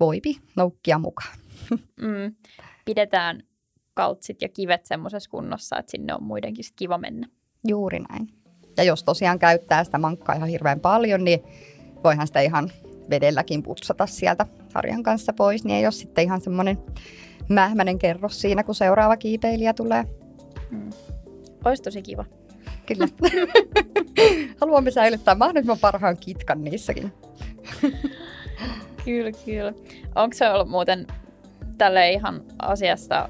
voipi 0.00 0.40
noukkia 0.56 0.98
mukaan. 0.98 1.38
Mm, 2.00 2.36
pidetään 2.84 3.42
kaltsit 3.94 4.42
ja 4.42 4.48
kivet 4.48 4.86
semmoisessa 4.86 5.30
kunnossa, 5.30 5.78
että 5.78 5.90
sinne 5.90 6.14
on 6.14 6.22
muidenkin 6.22 6.64
kiva 6.76 6.98
mennä. 6.98 7.28
Juuri 7.68 7.98
näin. 7.98 8.28
Ja 8.76 8.84
jos 8.84 9.04
tosiaan 9.04 9.38
käyttää 9.38 9.84
sitä 9.84 9.98
mankkaa 9.98 10.34
ihan 10.34 10.48
hirveän 10.48 10.80
paljon, 10.80 11.24
niin 11.24 11.42
voihan 12.04 12.26
sitä 12.26 12.40
ihan 12.40 12.70
vedelläkin 13.10 13.62
putsata 13.62 14.06
sieltä 14.06 14.46
harjan 14.74 15.02
kanssa 15.02 15.32
pois, 15.32 15.64
niin 15.64 15.76
ei 15.76 15.86
ole 15.86 15.92
sitten 15.92 16.24
ihan 16.24 16.40
semmoinen 16.40 16.78
mähmäinen 17.48 17.98
kerros 17.98 18.40
siinä, 18.40 18.64
kun 18.64 18.74
seuraava 18.74 19.16
kiipeilijä 19.16 19.74
tulee. 19.74 20.04
Hmm. 20.70 20.90
Olisi 21.64 21.82
tosi 21.82 22.02
kiva. 22.02 22.24
Kyllä. 22.86 23.08
Haluamme 24.60 24.90
säilyttää 24.90 25.34
mahdollisimman 25.34 25.78
parhaan 25.78 26.16
kitkan 26.16 26.64
niissäkin. 26.64 27.12
kyllä, 29.04 29.32
kyllä. 29.44 29.72
Onko 30.14 30.36
se 30.36 30.48
ollut 30.48 30.68
muuten 30.68 31.06
tälle 31.78 32.10
ihan 32.10 32.42
asiasta 32.58 33.28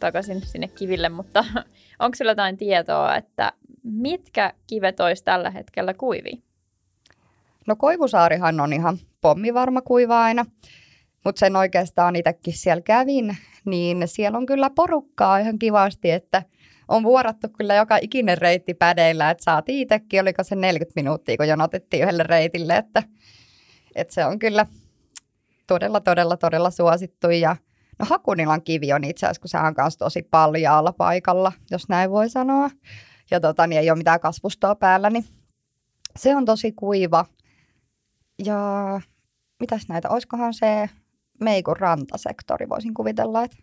takaisin 0.00 0.40
sinne 0.46 0.68
kiville, 0.68 1.08
mutta 1.08 1.44
onko 1.98 2.14
sillä 2.14 2.30
jotain 2.30 2.56
tietoa, 2.56 3.16
että 3.16 3.52
mitkä 3.84 4.52
kivet 4.66 5.00
olisi 5.00 5.24
tällä 5.24 5.50
hetkellä 5.50 5.94
kuivi? 5.94 6.42
No 7.66 7.76
Koivusaarihan 7.76 8.60
on 8.60 8.72
ihan 8.72 8.98
pommivarma 9.20 9.82
kuiva 9.82 10.22
aina, 10.22 10.44
mutta 11.24 11.38
sen 11.38 11.56
oikeastaan 11.56 12.16
itsekin 12.16 12.58
siellä 12.58 12.82
kävin, 12.82 13.36
niin 13.64 14.02
siellä 14.08 14.38
on 14.38 14.46
kyllä 14.46 14.70
porukkaa 14.70 15.38
ihan 15.38 15.58
kivasti, 15.58 16.10
että 16.10 16.42
on 16.88 17.02
vuorattu 17.02 17.48
kyllä 17.48 17.74
joka 17.74 17.98
ikinen 18.00 18.38
reitti 18.38 18.74
pädeillä, 18.74 19.30
että 19.30 19.44
saatiin 19.44 19.78
itsekin, 19.78 20.20
oliko 20.20 20.44
se 20.44 20.56
40 20.56 21.00
minuuttia, 21.00 21.36
kun 21.36 21.48
jonotettiin 21.48 22.02
yhdelle 22.02 22.22
reitille, 22.22 22.76
että, 22.76 23.02
että 23.94 24.14
se 24.14 24.24
on 24.24 24.38
kyllä 24.38 24.66
todella, 25.66 26.00
todella, 26.00 26.36
todella 26.36 26.70
suosittu 26.70 27.30
ja 27.30 27.56
No 27.98 28.06
Hakunilan 28.08 28.62
kivi 28.62 28.92
on 28.92 29.04
itse 29.04 29.26
asiassa, 29.26 29.40
kun 29.40 29.48
se 29.48 29.58
on 29.58 29.74
kanssa 29.74 29.98
tosi 29.98 30.22
paljaalla 30.22 30.92
paikalla, 30.92 31.52
jos 31.70 31.88
näin 31.88 32.10
voi 32.10 32.28
sanoa 32.28 32.70
ja 33.30 33.40
tota, 33.40 33.66
niin 33.66 33.80
ei 33.80 33.90
ole 33.90 33.98
mitään 33.98 34.20
kasvustoa 34.20 34.74
päällä, 34.74 35.10
niin 35.10 35.24
se 36.16 36.36
on 36.36 36.44
tosi 36.44 36.72
kuiva. 36.72 37.24
Ja 38.44 39.00
mitäs 39.60 39.88
näitä, 39.88 40.10
olisikohan 40.10 40.54
se 40.54 40.90
Meikun 41.40 41.76
rantasektori, 41.76 42.68
voisin 42.68 42.94
kuvitella, 42.94 43.42
että 43.42 43.56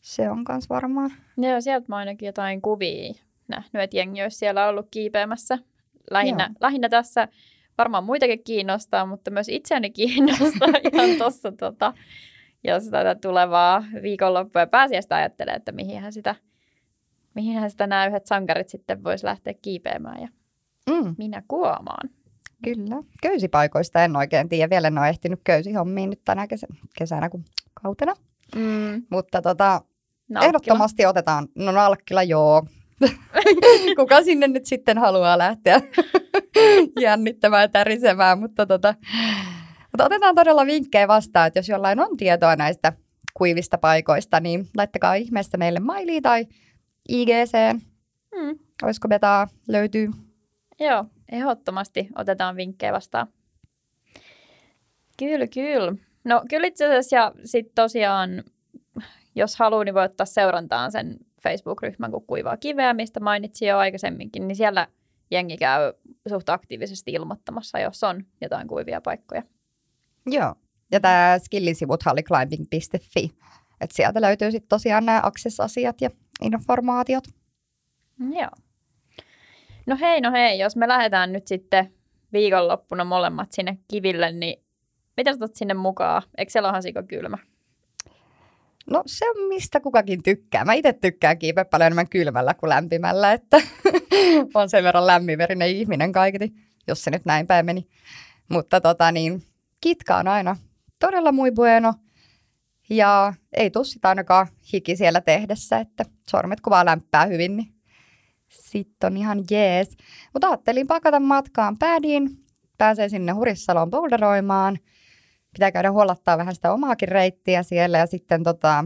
Se 0.00 0.30
on 0.30 0.44
kans 0.44 0.68
varmaan. 0.68 1.12
Joo, 1.36 1.60
sieltä 1.60 1.86
mä 1.88 1.96
ainakin 1.96 2.26
jotain 2.26 2.62
kuvia 2.62 3.14
nähnyt, 3.48 3.82
että 3.82 3.96
jengi 3.96 4.22
olisi 4.22 4.38
siellä 4.38 4.68
ollut 4.68 4.86
kiipeämässä. 4.90 5.58
Lähinnä, 6.10 6.50
lähinnä 6.60 6.88
tässä 6.88 7.28
varmaan 7.78 8.04
muitakin 8.04 8.44
kiinnostaa, 8.44 9.06
mutta 9.06 9.30
myös 9.30 9.48
itseäni 9.48 9.90
kiinnostaa 9.90 10.68
ihan 10.92 11.18
tuossa, 11.18 11.52
tota, 11.52 11.94
jos 12.64 12.84
tätä 12.84 13.14
tulevaa 13.14 13.84
viikonloppua 14.02 14.62
ja 14.62 14.66
pääsiäistä 14.66 15.16
ajattelee, 15.16 15.54
että 15.54 15.72
mihinhän 15.72 16.12
sitä, 16.12 16.34
mihinhän 17.34 17.70
sitä 17.70 17.86
nämä 17.86 18.06
yhdet 18.06 18.26
sankarit 18.26 18.68
sitten 18.68 19.04
voisi 19.04 19.26
lähteä 19.26 19.54
kiipeämään 19.62 20.22
ja 20.22 20.28
mm. 20.90 21.14
minä 21.18 21.42
kuomaan. 21.48 22.10
Kyllä. 22.64 22.96
Köysipaikoista 23.22 24.04
en 24.04 24.16
oikein 24.16 24.48
tiedä. 24.48 24.70
Vielä 24.70 24.88
en 24.88 24.98
ole 24.98 25.08
ehtinyt 25.08 25.40
köysihommiin 25.44 26.10
nyt 26.10 26.20
tänä 26.24 26.46
kesä, 26.46 26.66
kesänä 26.98 27.28
kuin 27.28 27.44
kautena. 27.82 28.14
Mm. 28.56 29.02
Mutta 29.10 29.42
tota, 29.42 29.82
ehdottomasti 30.42 31.06
otetaan. 31.06 31.48
No 31.54 31.72
Nalkkila, 31.72 32.22
joo. 32.22 32.62
Kuka 33.98 34.22
sinne 34.22 34.48
nyt 34.48 34.66
sitten 34.66 34.98
haluaa 34.98 35.38
lähteä 35.38 35.80
jännittämään 37.00 37.62
ja 37.62 37.68
tärisemään, 37.68 38.38
mutta, 38.38 38.66
tota, 38.66 38.94
mutta 39.82 40.04
otetaan 40.04 40.34
todella 40.34 40.66
vinkkejä 40.66 41.08
vastaan, 41.08 41.46
että 41.46 41.58
jos 41.58 41.68
jollain 41.68 42.00
on 42.00 42.16
tietoa 42.16 42.56
näistä 42.56 42.92
kuivista 43.34 43.78
paikoista, 43.78 44.40
niin 44.40 44.68
laittakaa 44.76 45.14
ihmeessä 45.14 45.58
meille 45.58 45.80
mailiin 45.80 46.22
tai 46.22 46.46
IGC. 47.08 47.52
Mm. 48.34 48.58
Olisiko 48.82 49.08
betaa 49.08 49.48
löytyy? 49.68 50.10
Joo, 50.80 51.04
ehdottomasti 51.32 52.08
otetaan 52.16 52.56
vinkkejä 52.56 52.92
vastaan. 52.92 53.26
Kyllä, 55.18 55.46
kyllä. 55.46 55.94
No 56.24 56.42
kyllä 56.50 56.66
itse 56.66 56.86
asiassa 56.86 57.16
ja 57.16 57.32
sitten 57.44 57.74
tosiaan, 57.74 58.44
jos 59.34 59.56
haluaa, 59.56 59.84
niin 59.84 59.94
voi 59.94 60.04
ottaa 60.04 60.26
seurantaan 60.26 60.92
sen 60.92 61.16
Facebook-ryhmän 61.42 62.10
kuin 62.10 62.26
Kuivaa 62.26 62.56
kiveä, 62.56 62.94
mistä 62.94 63.20
mainitsin 63.20 63.68
jo 63.68 63.78
aikaisemminkin, 63.78 64.48
niin 64.48 64.56
siellä 64.56 64.86
jengi 65.30 65.56
käy 65.56 65.92
suht 66.28 66.48
aktiivisesti 66.48 67.12
ilmoittamassa, 67.12 67.78
jos 67.78 68.04
on 68.04 68.24
jotain 68.40 68.68
kuivia 68.68 69.00
paikkoja. 69.00 69.42
Joo, 70.26 70.54
ja 70.92 71.00
tämä 71.00 71.38
skillisivut 71.44 72.02
halliclimbing.fi, 72.02 73.30
että 73.80 73.96
sieltä 73.96 74.20
löytyy 74.20 74.50
sitten 74.50 74.68
tosiaan 74.68 75.06
nämä 75.06 75.20
access-asiat 75.24 76.00
ja 76.00 76.10
informaatiot. 76.42 77.24
Joo. 78.20 78.50
No 79.86 79.96
hei, 80.00 80.20
no 80.20 80.32
hei, 80.32 80.58
jos 80.58 80.76
me 80.76 80.88
lähdetään 80.88 81.32
nyt 81.32 81.46
sitten 81.46 81.92
viikonloppuna 82.32 83.04
molemmat 83.04 83.52
sinne 83.52 83.78
kiville, 83.88 84.32
niin 84.32 84.64
mitä 85.16 85.32
sä 85.32 85.38
sinne 85.54 85.74
mukaan? 85.74 86.22
Eikö 86.38 86.52
siellä 86.52 86.68
ole 86.68 87.02
kylmä? 87.02 87.38
No 88.90 89.02
se 89.06 89.30
on 89.30 89.48
mistä 89.48 89.80
kukakin 89.80 90.22
tykkää. 90.22 90.64
Mä 90.64 90.72
itse 90.72 90.92
tykkään 90.92 91.38
kiipeä 91.38 91.64
paljon 91.64 91.86
enemmän 91.86 92.08
kylmällä 92.08 92.54
kuin 92.54 92.70
lämpimällä, 92.70 93.32
että 93.32 93.60
on 94.54 94.68
sen 94.68 94.84
verran 94.84 95.06
lämminverinen 95.06 95.68
ihminen 95.68 96.12
kaiketi, 96.12 96.52
jos 96.86 97.04
se 97.04 97.10
nyt 97.10 97.24
näin 97.24 97.46
päin 97.46 97.66
meni. 97.66 97.88
Mutta 98.48 98.80
tota 98.80 99.12
niin, 99.12 99.42
kitka 99.80 100.16
on 100.16 100.28
aina 100.28 100.56
todella 100.98 101.32
muy 101.32 101.50
bueno. 101.52 101.94
Ja 102.90 103.34
ei 103.52 103.70
tuu 103.70 103.84
sitä 103.84 104.08
ainakaan 104.08 104.46
hiki 104.72 104.96
siellä 104.96 105.20
tehdessä, 105.20 105.78
että 105.78 106.04
sormet 106.30 106.60
kuvaa 106.60 106.84
lämpää 106.84 107.26
hyvin, 107.26 107.56
niin 107.56 107.74
sitten 108.48 109.12
on 109.12 109.16
ihan 109.16 109.44
jees. 109.50 109.96
Mutta 110.32 110.48
ajattelin 110.48 110.86
pakata 110.86 111.20
matkaan 111.20 111.78
päädiin. 111.78 112.30
Pääsee 112.78 113.08
sinne 113.08 113.32
Hurissaloon 113.32 113.90
boulderoimaan. 113.90 114.78
Pitää 115.52 115.72
käydä 115.72 115.92
huolattaa 115.92 116.38
vähän 116.38 116.54
sitä 116.54 116.72
omaakin 116.72 117.08
reittiä 117.08 117.62
siellä 117.62 117.98
ja 117.98 118.06
sitten 118.06 118.42
tota, 118.44 118.84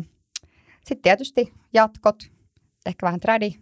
sit 0.84 1.02
tietysti 1.02 1.52
jatkot, 1.72 2.30
ehkä 2.86 3.06
vähän 3.06 3.20
tradi 3.20 3.54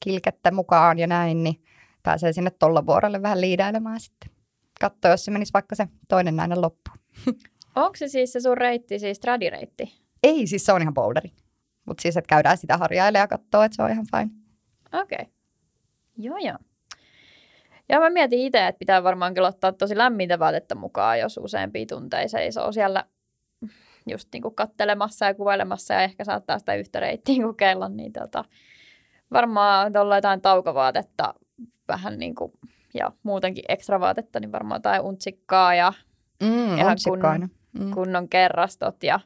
kilkettä 0.00 0.50
mukaan 0.50 0.98
ja 0.98 1.06
näin, 1.06 1.42
niin 1.42 1.62
pääsee 2.02 2.32
sinne 2.32 2.50
tolla 2.50 2.86
vähän 3.22 3.40
liidailemaan 3.40 4.00
sitten. 4.00 4.30
Katso, 4.80 5.08
jos 5.08 5.24
se 5.24 5.30
menisi 5.30 5.52
vaikka 5.52 5.74
se 5.74 5.88
toinen 6.08 6.36
näinen 6.36 6.62
loppu. 6.62 6.90
Onko 7.78 7.96
se 7.96 8.08
siis 8.08 8.32
se 8.32 8.40
sun 8.40 8.58
reitti, 8.58 8.98
siis 8.98 9.20
tradireitti? 9.20 10.00
Ei, 10.22 10.46
siis 10.46 10.66
se 10.66 10.72
on 10.72 10.82
ihan 10.82 10.94
boulderi. 10.94 11.32
Mutta 11.86 12.02
siis, 12.02 12.16
että 12.16 12.28
käydään 12.28 12.56
sitä 12.56 12.76
harjailemaan 12.76 13.22
ja 13.22 13.28
katsoo, 13.28 13.62
että 13.62 13.76
se 13.76 13.82
on 13.82 13.90
ihan 13.90 14.06
fine. 14.10 14.30
Okei. 15.00 15.18
Okay. 15.22 15.32
Joo, 16.16 16.36
joo. 16.36 16.58
Ja 17.88 18.00
mä 18.00 18.10
mietin 18.10 18.38
itse, 18.38 18.66
että 18.66 18.78
pitää 18.78 19.02
varmaan 19.02 19.34
kyllä 19.34 19.48
ottaa 19.48 19.72
tosi 19.72 19.98
lämmintä 19.98 20.38
vaatetta 20.38 20.74
mukaan, 20.74 21.18
jos 21.18 21.40
useampia 21.42 21.86
tunteja 21.86 22.28
seisoo 22.28 22.72
siellä 22.72 23.04
just 24.06 24.28
niin 24.32 24.42
kuin 24.42 24.54
kattelemassa 24.54 25.26
ja 25.26 25.34
kuvailemassa 25.34 25.94
ja 25.94 26.00
ehkä 26.00 26.24
saattaa 26.24 26.58
sitä 26.58 26.74
yhtä 26.74 27.00
reittiä 27.00 27.42
kokeilla, 27.42 27.88
niin 27.88 28.12
tota, 28.12 28.44
varmaan 29.32 29.92
tuolla 29.92 30.16
jotain 30.16 30.40
taukovaatetta 30.40 31.34
vähän 31.88 32.18
niin 32.18 32.34
kuin, 32.34 32.52
ja 32.94 33.12
muutenkin 33.22 33.64
ekstra 33.68 34.00
vaatetta, 34.00 34.40
niin 34.40 34.52
varmaan 34.52 34.78
jotain 34.78 35.02
untsikkaa 35.02 35.74
ja 35.74 35.92
mm, 36.42 36.78
ihan 36.78 36.96
kunnon, 37.08 37.48
mm. 37.72 37.90
kunnon 37.90 38.28
kerrastot 38.28 39.02
ja 39.02 39.20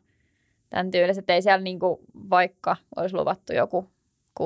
tämän 0.70 0.90
tyyliset. 0.90 1.30
Ei 1.30 1.42
siellä 1.42 1.62
niin 1.62 1.78
kuin, 1.78 1.98
vaikka 2.30 2.76
olisi 2.96 3.16
luvattu 3.16 3.52
joku 3.52 3.90
6-7 4.40 4.44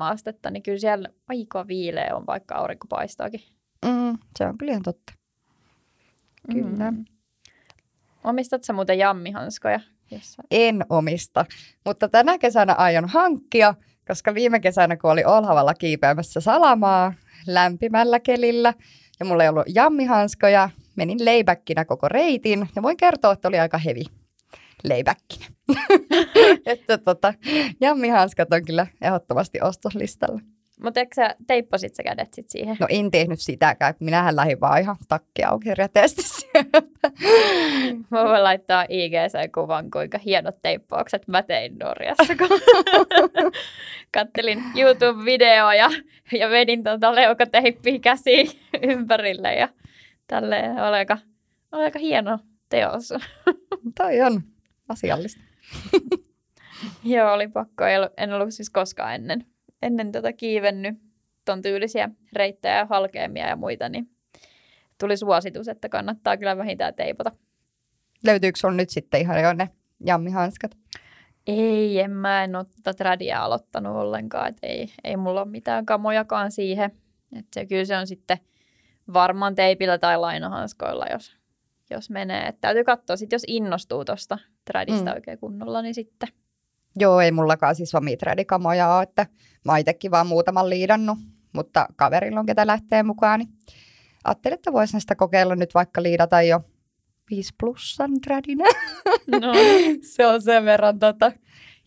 astetta, 0.00 0.50
niin 0.50 0.62
kyllä 0.62 0.78
siellä 0.78 1.08
aika 1.28 1.66
viileä 1.68 2.16
on, 2.16 2.26
vaikka 2.26 2.54
aurinko 2.54 2.86
paistaakin. 2.88 3.40
Mm, 3.86 4.18
se 4.38 4.46
on 4.46 4.58
kyllä 4.58 4.70
ihan 4.70 4.82
totta. 4.82 5.12
Kyllä. 6.52 6.90
Mm. 6.90 7.04
Omistat 8.24 8.64
sä 8.64 8.72
muuten 8.72 8.98
jammihanskoja? 8.98 9.80
Jossa... 10.10 10.42
En 10.50 10.84
omista, 10.88 11.46
mutta 11.84 12.08
tänä 12.08 12.38
kesänä 12.38 12.74
aion 12.74 13.08
hankkia, 13.08 13.74
koska 14.08 14.34
viime 14.34 14.60
kesänä, 14.60 14.96
kun 14.96 15.10
oli 15.10 15.24
Olhavalla 15.24 15.74
kiipeämässä 15.74 16.40
salamaa 16.40 17.14
lämpimällä 17.46 18.20
kelillä, 18.20 18.74
ja 19.20 19.26
mulla 19.26 19.42
ei 19.42 19.48
ollut 19.48 19.66
jammihanskoja, 19.74 20.70
menin 20.98 21.24
leipäkkinä 21.24 21.84
koko 21.84 22.08
reitin, 22.08 22.68
ja 22.76 22.82
voin 22.82 22.96
kertoa, 22.96 23.32
että 23.32 23.48
oli 23.48 23.58
aika 23.58 23.78
hevi 23.78 24.04
leipäkkinä. 24.84 25.46
että 26.72 26.98
tota, 26.98 27.34
jammihanskat 27.80 28.52
on 28.52 28.64
kyllä 28.64 28.86
ehdottomasti 29.02 29.60
ostoslistalla. 29.60 30.40
Mutta 30.82 31.00
eikö 31.00 31.14
sä 31.14 31.34
teippasit 31.46 31.94
sä 31.94 32.02
kädet 32.02 32.34
sit 32.34 32.50
siihen? 32.50 32.76
No 32.80 32.86
en 32.90 33.10
tehnyt 33.10 33.40
sitäkään, 33.40 33.94
kun 33.94 34.04
minähän 34.04 34.36
lähdin 34.36 34.60
vaan 34.60 34.80
ihan 34.80 34.96
takki 35.08 35.44
auki 35.44 35.74
reteästi 35.74 36.22
sieltä. 36.38 36.82
Mä 38.10 38.24
voin 38.24 38.44
laittaa 38.44 38.82
IGC-kuvan, 38.88 39.90
kuinka 39.90 40.18
hienot 40.18 40.62
teippaukset 40.62 41.28
mä 41.28 41.42
tein 41.42 41.78
Norjassa, 41.78 42.36
kun 42.36 42.48
kattelin 44.14 44.62
YouTube-videoa 44.76 45.74
ja, 45.74 45.90
ja 46.32 46.50
vedin 46.50 46.84
tuota 46.84 47.14
leukateippiä 47.14 47.98
käsiin 47.98 48.50
ympärille 48.82 49.54
ja 49.54 49.68
tälleen 50.28 50.70
oli 50.70 50.96
aika, 50.96 51.18
oli 51.72 51.84
aika 51.84 51.98
hieno 51.98 52.38
teos. 52.68 53.08
Toi 53.98 54.20
on 54.20 54.42
asiallista. 54.88 55.40
Joo, 57.04 57.32
oli 57.32 57.48
pakko. 57.48 57.84
En 58.16 58.32
ollut 58.32 58.54
siis 58.54 58.70
koskaan 58.70 59.14
ennen, 59.14 59.46
ennen 59.82 60.12
tota 60.12 60.32
kiivennyt 60.32 60.98
ton 61.44 61.62
tyylisiä 61.62 62.10
reittejä 62.32 62.76
ja 62.76 62.86
halkeamia 62.86 63.48
ja 63.48 63.56
muita, 63.56 63.88
niin 63.88 64.10
tuli 65.00 65.16
suositus, 65.16 65.68
että 65.68 65.88
kannattaa 65.88 66.36
kyllä 66.36 66.56
vähintään 66.56 66.94
teipota. 66.94 67.32
Löytyykö 68.24 68.58
sun 68.58 68.76
nyt 68.76 68.90
sitten 68.90 69.20
ihan 69.20 69.42
jo 69.42 69.52
ne 69.52 69.70
jammihanskat? 70.06 70.76
Ei, 71.46 72.00
en 72.00 72.10
mä 72.10 72.44
en 72.44 72.56
ole 72.56 72.66
tätä 72.76 72.94
tradia 72.94 73.44
aloittanut 73.44 73.96
ollenkaan, 73.96 74.54
ei, 74.62 74.88
ei 75.04 75.16
mulla 75.16 75.42
ole 75.42 75.50
mitään 75.50 75.86
kamojakaan 75.86 76.52
siihen. 76.52 76.90
että 77.36 77.48
se, 77.54 77.66
kyllä 77.66 77.84
se 77.84 77.96
on 77.96 78.06
sitten 78.06 78.38
varmaan 79.12 79.54
teipillä 79.54 79.98
tai 79.98 80.18
lainahanskoilla, 80.18 81.06
jos, 81.12 81.36
jos 81.90 82.10
menee. 82.10 82.46
Et 82.46 82.60
täytyy 82.60 82.84
katsoa 82.84 83.16
sitten, 83.16 83.34
jos 83.34 83.44
innostuu 83.46 84.04
tuosta 84.04 84.38
tradista 84.64 85.10
mm. 85.10 85.14
oikein 85.14 85.38
kunnolla, 85.38 85.82
niin 85.82 85.94
sitten. 85.94 86.28
Joo, 86.96 87.20
ei 87.20 87.32
mullakaan 87.32 87.74
siis 87.74 87.94
omia 87.94 88.16
tradikamoja 88.16 88.94
ole, 88.94 89.02
että 89.02 89.26
mä 89.64 89.78
itsekin 89.78 90.10
vaan 90.10 90.26
muutaman 90.26 90.70
liidannut, 90.70 91.18
mutta 91.52 91.86
kaverilla 91.96 92.40
on 92.40 92.46
ketä 92.46 92.66
lähtee 92.66 93.02
mukaan, 93.02 93.40
niin 93.40 93.48
ajattelin, 94.24 94.54
että 94.54 94.72
voisin 94.72 95.00
sitä 95.00 95.14
kokeilla 95.14 95.56
nyt 95.56 95.74
vaikka 95.74 96.02
liidata 96.02 96.42
jo 96.42 96.60
5 97.30 97.54
plussan 97.60 98.20
tradina. 98.20 98.64
No. 99.26 99.52
Se 100.14 100.26
on 100.26 100.42
sen 100.42 100.64
verran 100.64 100.98
tota, 100.98 101.32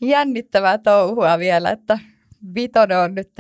jännittävää 0.02 0.78
touhua 0.78 1.40
vielä, 1.40 1.72
että 1.72 2.00
vitonen 2.56 2.98
on 2.98 3.16
nyt 3.16 3.32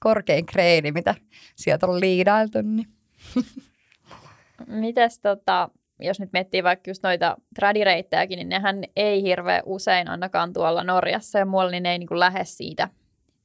korkein 0.00 0.46
kreini, 0.46 0.92
mitä 0.92 1.14
sieltä 1.56 1.86
on 1.86 2.00
liidailtu. 2.00 2.58
Niin. 2.62 2.97
Mites 4.66 5.18
tota, 5.18 5.70
jos 6.00 6.20
nyt 6.20 6.32
miettii 6.32 6.62
vaikka 6.64 6.90
just 6.90 7.02
noita 7.02 7.36
tradireittejäkin, 7.54 8.36
niin 8.36 8.48
nehän 8.48 8.84
ei 8.96 9.22
hirveän 9.22 9.62
usein 9.66 10.08
ainakaan 10.08 10.52
tuolla 10.52 10.84
Norjassa 10.84 11.38
ja 11.38 11.46
muualla, 11.46 11.70
niin 11.70 11.82
ne 11.82 11.92
ei 11.92 11.98
niin 11.98 12.08
kuin 12.08 12.20
lähde 12.20 12.44
siitä 12.44 12.88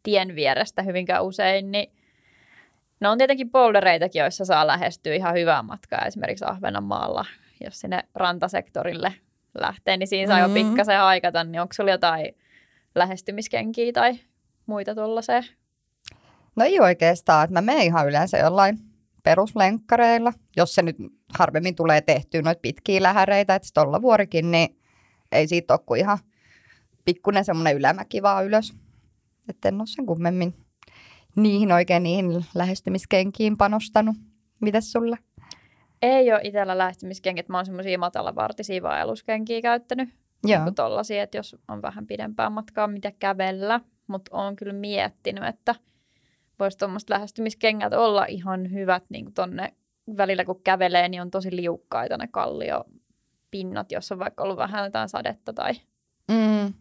tien 0.04 0.36
vierestä 0.36 0.82
hyvinkään 0.82 1.26
usein, 1.26 1.72
niin 1.72 1.94
ne 3.00 3.10
on 3.10 3.18
tietenkin 3.18 3.50
poldereitakin, 3.50 4.20
joissa 4.20 4.46
saa 4.46 4.68
lähestyä 4.68 5.14
ihan 5.14 5.34
hyvää 5.34 5.62
matkaa 5.64 6.06
esimerkiksi 6.06 6.46
Ahvenanmaalla, 6.48 7.26
jos 7.64 7.80
sinne 7.80 8.04
rantasektorille 8.16 9.14
lähtee, 9.60 9.98
niin 9.98 10.08
siinä 10.08 10.28
saa 10.28 10.48
mm-hmm. 10.48 10.58
jo 10.58 10.64
pikkasen 10.64 11.00
haikata, 11.00 11.44
niin 11.44 11.62
onko 11.62 11.74
sulla 11.74 11.92
jotain 11.92 12.38
lähestymiskenkiä 12.96 13.92
tai 13.94 14.20
muita 14.66 14.96
tuollaiseen? 14.96 15.44
No 16.56 16.66
ei 16.66 16.80
oikeastaan, 16.80 17.44
että 17.44 17.54
mä 17.54 17.62
menen 17.62 17.84
ihan 17.84 18.08
yleensä 18.08 18.38
jollain 18.38 18.80
peruslenkkareilla, 19.24 20.34
jos 20.58 20.76
se 20.76 20.82
nyt 20.82 20.98
harvemmin 21.38 21.76
tulee 21.76 22.02
tehtyä 22.02 22.42
noita 22.42 22.60
pitkiä 22.62 23.04
lähäreitä, 23.04 23.56
että 23.56 23.68
tuolla 23.74 24.02
vuorikin, 24.02 24.52
niin 24.52 24.78
ei 25.32 25.48
siitä 25.48 25.74
ole 25.74 25.80
kuin 25.86 26.00
ihan 26.00 26.18
pikkuinen 27.06 27.46
semmoinen 27.46 27.76
ylämäki 27.76 28.22
vaan 28.22 28.46
ylös. 28.46 28.74
Että 29.50 29.68
en 29.68 29.76
ole 29.76 29.88
sen 29.88 30.06
kummemmin 30.06 30.54
niihin 31.36 31.72
oikein 31.72 32.04
niihin 32.04 32.46
lähestymiskenkiin 32.56 33.58
panostanut. 33.58 34.16
Mites 34.62 34.92
sulla? 34.92 35.18
Ei 36.02 36.32
ole 36.32 36.42
itsellä 36.44 36.78
lähestymiskenkät. 36.78 37.50
Mä 37.50 37.58
oon 37.58 37.66
semmoisia 37.66 37.98
matalavartisia 37.98 38.84
vaelluskenkiä 38.84 39.62
käyttänyt. 39.62 40.10
Joo. 40.44 40.64
Niin 40.66 40.76
tollasia, 40.76 41.24
että 41.24 41.38
jos 41.38 41.56
on 41.68 41.82
vähän 41.82 42.08
pidempää 42.08 42.50
matkaa, 42.50 42.88
mitä 42.88 43.12
kävellä. 43.20 43.80
Mutta 44.08 44.38
oon 44.38 44.56
kyllä 44.56 44.74
miettinyt, 44.74 45.44
että 45.44 45.76
voisi 46.60 46.78
tuommoista 46.78 47.14
lähestymiskengät 47.14 47.94
olla 47.94 48.26
ihan 48.26 48.72
hyvät 48.72 49.04
niin 49.10 49.34
tonne 49.34 49.74
välillä 50.18 50.46
kun 50.46 50.64
kävelee, 50.64 51.10
niin 51.10 51.22
on 51.22 51.32
tosi 51.32 51.56
liukkaita 51.56 52.18
ne 52.18 52.28
kalliopinnat, 52.28 53.92
jos 53.92 54.12
on 54.12 54.20
vaikka 54.20 54.44
ollut 54.44 54.58
vähän 54.58 54.84
jotain 54.84 55.10
sadetta 55.10 55.54
tai... 55.54 55.74
Mm. 56.32 56.74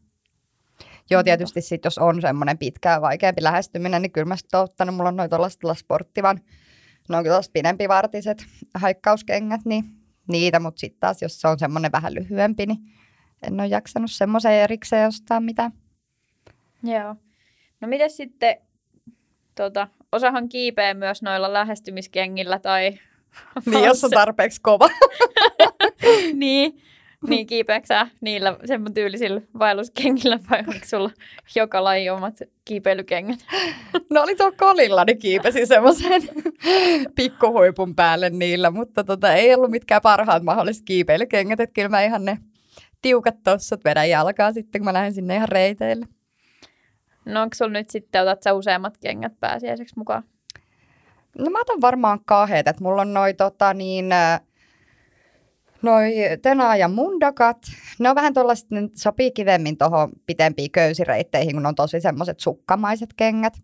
Joo, 1.11 1.23
tietysti 1.23 1.61
sitten 1.61 1.87
jos 1.87 1.99
on 1.99 2.21
semmoinen 2.21 2.59
pitkä 2.59 2.91
ja 2.91 3.01
vaikeampi 3.01 3.43
lähestyminen, 3.43 4.03
niin 4.03 4.13
kyllä 4.13 4.25
mä 4.25 4.37
sitten 4.37 4.61
ottanut, 4.61 4.95
mulla 4.97 5.09
on 5.09 5.17
noin 5.17 5.31
tuollaista 5.31 5.75
sporttivan, 5.75 6.41
no 7.09 7.19
on 7.19 7.25
kyllä 7.25 7.41
pidempivartiset 7.53 8.47
haikkauskengät, 8.75 9.61
niin 9.65 9.85
niitä, 10.29 10.61
mutta 10.61 10.81
sitten 10.81 11.01
taas 11.01 11.23
jos 11.23 11.41
se 11.41 11.49
on 11.49 11.59
semmoinen 11.59 11.93
vähän 11.93 12.15
lyhyempi, 12.15 12.67
niin 12.67 12.79
en 13.43 13.61
ole 13.61 13.69
jaksanut 13.69 14.11
semmoisen 14.11 14.53
erikseen 14.53 15.05
jostain 15.05 15.43
mitään. 15.43 15.73
Joo. 16.83 17.17
No 17.81 17.89
miten 17.89 18.11
sitten, 18.11 18.57
tota, 19.55 19.89
osahan 20.13 20.49
kiipeä 20.49 20.95
myös 20.95 21.23
noilla 21.23 21.53
lähestymiskengillä 21.53 22.59
tai... 22.59 22.93
Niin, 23.67 23.85
jos 23.85 24.05
on 24.05 24.11
tarpeeksi 24.11 24.61
kova. 24.61 24.89
niin, 26.33 26.83
niin 27.29 27.47
kiipeäksä 27.47 28.07
niillä 28.21 28.57
semmoinen 28.65 28.95
tyylisillä 28.95 29.41
vaelluskengillä 29.59 30.39
vai 30.51 30.59
onko 30.59 30.85
sulla 30.85 31.11
joka 31.55 31.85
laji 31.85 32.11
omat 32.11 32.39
kiipeilykengät? 32.65 33.39
No 34.11 34.23
oli 34.23 34.37
tuo 34.37 34.53
kolilla, 34.57 35.05
niin 35.05 35.19
kiipesi 35.19 35.67
semmoisen 35.67 36.23
pikkuhuipun 37.17 37.95
päälle 37.95 38.31
niillä, 38.31 38.71
mutta 38.71 39.05
tota, 39.05 39.35
ei 39.35 39.55
ollut 39.55 39.71
mitkään 39.71 40.03
parhaat 40.03 40.43
mahdolliset 40.43 40.85
kiipeilykengät, 40.85 41.61
että 41.61 41.75
kyllä 41.75 41.89
mä 41.89 42.03
ihan 42.03 42.25
ne 42.25 42.39
tiukat 43.03 43.43
tossut 43.45 43.85
vedän 43.85 44.11
jalkaa 44.11 44.53
sitten, 44.53 44.81
kun 44.81 44.85
mä 44.85 44.93
lähden 44.93 45.15
sinne 45.15 45.37
ihan 45.37 45.49
reiteille. 45.49 46.07
No 47.25 47.43
onko 47.43 47.55
sulla 47.55 47.73
nyt 47.73 47.91
sitten, 47.91 48.23
otat 48.23 48.43
sä 48.43 48.53
useammat 48.53 48.99
kengät 48.99 49.41
pääsiäiseksi 49.41 49.99
mukaan? 49.99 50.25
No 51.39 51.51
mä 51.51 51.61
otan 51.61 51.81
varmaan 51.81 52.21
kahdet, 52.25 52.69
että 52.69 52.83
mulla 52.83 53.03
on 53.03 53.15
noin 53.15 53.37
tota 53.37 53.75
niin, 53.75 54.07
noi 55.83 56.15
Tenaa 56.43 56.77
ja 56.77 56.89
Mundakat. 56.89 57.59
Ne 57.99 58.09
on 58.09 58.15
vähän 58.15 58.35
tuollaiset, 58.35 58.71
ne 58.71 58.89
sopii 58.95 59.31
kivemmin 59.31 59.79
tuohon 59.79 60.13
pitempiin 60.27 60.71
köysireitteihin, 60.71 61.55
kun 61.55 61.67
on 61.67 61.75
tosi 61.75 62.01
semmoiset 62.01 62.41
sukkamaiset 62.41 63.11
kengät. 63.17 63.55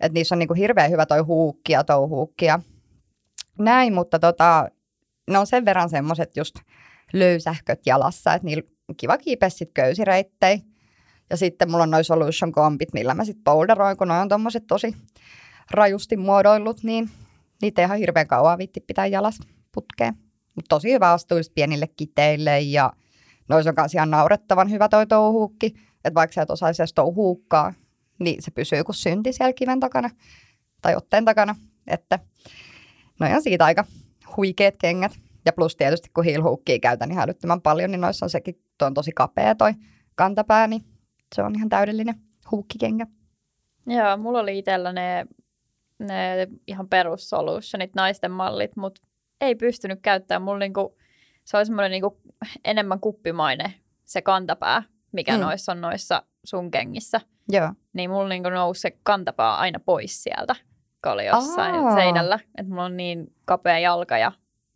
Että 0.00 0.14
niissä 0.14 0.34
on 0.34 0.38
niinku 0.38 0.54
hirveän 0.54 0.90
hyvä 0.90 1.06
toi 1.06 1.20
huukki 1.20 1.72
ja 1.72 1.84
touhuukki 1.84 2.44
ja 2.44 2.58
näin, 3.58 3.94
mutta 3.94 4.18
tota, 4.18 4.68
ne 5.30 5.38
on 5.38 5.46
sen 5.46 5.64
verran 5.64 5.90
semmoiset 5.90 6.36
just 6.36 6.54
löysähköt 7.12 7.80
jalassa, 7.86 8.34
että 8.34 8.46
niillä 8.46 8.62
kiva 8.96 9.18
kiipeä 9.18 9.48
sit 9.48 9.70
köysireitteihin. 9.74 10.72
Ja 11.32 11.36
sitten 11.36 11.70
mulla 11.70 11.82
on 11.82 11.90
noin 11.90 12.04
solution 12.04 12.52
kompit, 12.52 12.92
millä 12.92 13.14
mä 13.14 13.24
sitten 13.24 13.44
boulderoin, 13.44 13.96
kun 13.96 14.08
ne 14.08 14.14
on 14.20 14.28
tommoset 14.28 14.66
tosi 14.66 14.96
rajusti 15.70 16.16
muodoillut, 16.16 16.82
niin 16.82 17.10
niitä 17.62 17.82
ei 17.82 17.84
ihan 17.84 17.98
hirveän 17.98 18.26
kauan 18.26 18.58
vitti 18.58 18.80
pitää 18.80 19.06
jalas 19.06 19.40
putkeen. 19.74 20.14
Mutta 20.54 20.68
tosi 20.68 20.92
hyvä 20.92 21.12
astuu 21.12 21.36
just 21.36 21.54
pienille 21.54 21.86
kiteille 21.96 22.60
ja 22.60 22.92
noissa 23.48 23.70
on 23.70 23.74
kanssa 23.74 23.98
ihan 23.98 24.10
naurettavan 24.10 24.70
hyvä 24.70 24.88
toi 24.88 25.06
touhuukki. 25.06 25.66
Että 26.04 26.14
vaikka 26.14 26.34
sä 26.34 26.42
et 26.42 26.50
osaisi 26.50 26.82
edes 26.82 26.94
touhuukkaa, 26.94 27.74
niin 28.18 28.42
se 28.42 28.50
pysyy 28.50 28.84
kuin 28.84 28.96
synti 28.96 29.32
siellä 29.32 29.52
kiven 29.52 29.80
takana 29.80 30.10
tai 30.82 30.96
otteen 30.96 31.24
takana. 31.24 31.56
Että 31.86 32.18
no 33.20 33.26
on 33.34 33.42
siitä 33.42 33.64
aika 33.64 33.84
huikeet 34.36 34.76
kengät. 34.80 35.12
Ja 35.46 35.52
plus 35.52 35.76
tietysti 35.76 36.10
kun 36.14 36.24
hiilhuukkia 36.24 36.78
käytän 36.78 37.08
niin 37.08 37.18
älyttömän 37.18 37.60
paljon, 37.60 37.90
niin 37.90 38.00
noissa 38.00 38.26
on 38.26 38.30
sekin, 38.30 38.62
toi 38.78 38.86
on 38.86 38.94
tosi 38.94 39.12
kapea 39.12 39.54
toi 39.54 39.72
kantapää, 40.14 40.66
niin 40.66 40.91
se 41.34 41.42
on 41.42 41.52
ihan 41.56 41.68
täydellinen 41.68 42.14
huukkikenkä. 42.50 43.06
Joo, 43.86 44.16
mulla 44.16 44.40
oli 44.40 44.58
itsellä 44.58 44.92
ne, 44.92 45.26
ne 45.98 46.48
ihan 46.66 46.88
perussolutionit, 46.88 47.94
naisten 47.94 48.30
mallit, 48.30 48.76
mutta 48.76 49.00
ei 49.40 49.54
pystynyt 49.54 49.98
käyttämään. 50.02 50.42
Mulla 50.42 50.58
niinku, 50.58 50.96
se 51.44 51.56
oli 51.56 51.66
semmoinen 51.66 51.90
niinku 51.90 52.20
enemmän 52.64 53.00
kuppimainen 53.00 53.72
se 54.04 54.22
kantapää, 54.22 54.82
mikä 55.12 55.34
mm. 55.36 55.40
noissa 55.40 55.72
on 55.72 55.80
noissa 55.80 56.22
sun 56.44 56.70
kengissä. 56.70 57.20
Joo. 57.48 57.72
Niin 57.92 58.10
mulla 58.10 58.28
niinku 58.28 58.50
nousi 58.50 58.80
se 58.80 58.90
kantapää 59.02 59.56
aina 59.56 59.80
pois 59.80 60.22
sieltä, 60.22 60.54
kun 61.04 61.12
oli 61.12 61.26
jossain 61.26 61.74
Aa. 61.74 61.94
seinällä. 61.94 62.38
Että 62.58 62.70
mulla 62.70 62.84
on 62.84 62.96
niin 62.96 63.32
kapea 63.44 63.78
jalka 63.78 64.18
ja 64.18 64.32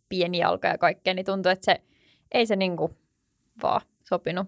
pieni 0.09 0.37
jalka 0.37 0.67
ja 0.67 0.77
kaikkea, 0.77 1.13
niin 1.13 1.25
tuntuu, 1.25 1.51
että 1.51 1.65
se 1.65 1.81
ei 2.31 2.45
se 2.45 2.55
niinku 2.55 2.97
vaan 3.63 3.81
sopinut. 4.09 4.47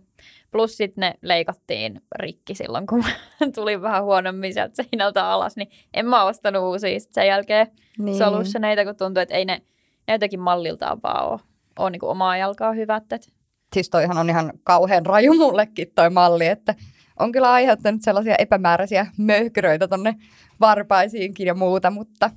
Plus 0.52 0.78
sitten 0.78 1.02
ne 1.02 1.13
leikattiin 1.22 2.02
rikki 2.15 2.56
silloin, 2.56 2.88
kun 2.88 3.04
tuli 3.56 3.82
vähän 3.82 4.04
huonommin 4.04 4.54
sieltä 4.54 4.84
seinältä 4.84 5.28
alas, 5.28 5.56
niin 5.56 5.69
en 5.93 6.06
mä 6.06 6.24
ostanut 6.24 6.63
uusia 6.63 7.00
sen 7.00 7.28
jälkeen 7.28 7.67
niin. 7.98 8.17
solutioneita, 8.17 8.86
kun 8.86 8.95
tuntuu, 8.95 9.22
että 9.22 9.36
ei 9.36 9.45
ne, 9.45 9.62
ne 10.08 10.13
jotenkin 10.13 10.39
malliltaan 10.39 11.00
vaan 11.04 11.30
ole, 11.30 11.39
ole 11.80 11.89
niin 11.89 12.04
omaa 12.04 12.38
jalkaa 12.38 12.74
hyvät. 12.74 13.13
Et. 13.13 13.34
Siis 13.74 13.89
toihan 13.89 14.17
on 14.17 14.30
ihan 14.30 14.54
kauhean 14.63 15.06
raju 15.06 15.34
mullekin 15.34 15.91
toi 15.95 16.10
malli, 16.10 16.48
että 16.48 16.76
on 17.19 17.32
kyllä 17.32 17.52
aiheuttanut 17.52 18.02
sellaisia 18.02 18.36
epämääräisiä 18.36 19.08
möhkyröitä 19.17 19.88
tonne 19.88 20.15
varpaisiinkin 20.60 21.48
ja 21.48 21.54
muuta, 21.54 21.91
mutta 21.91 22.30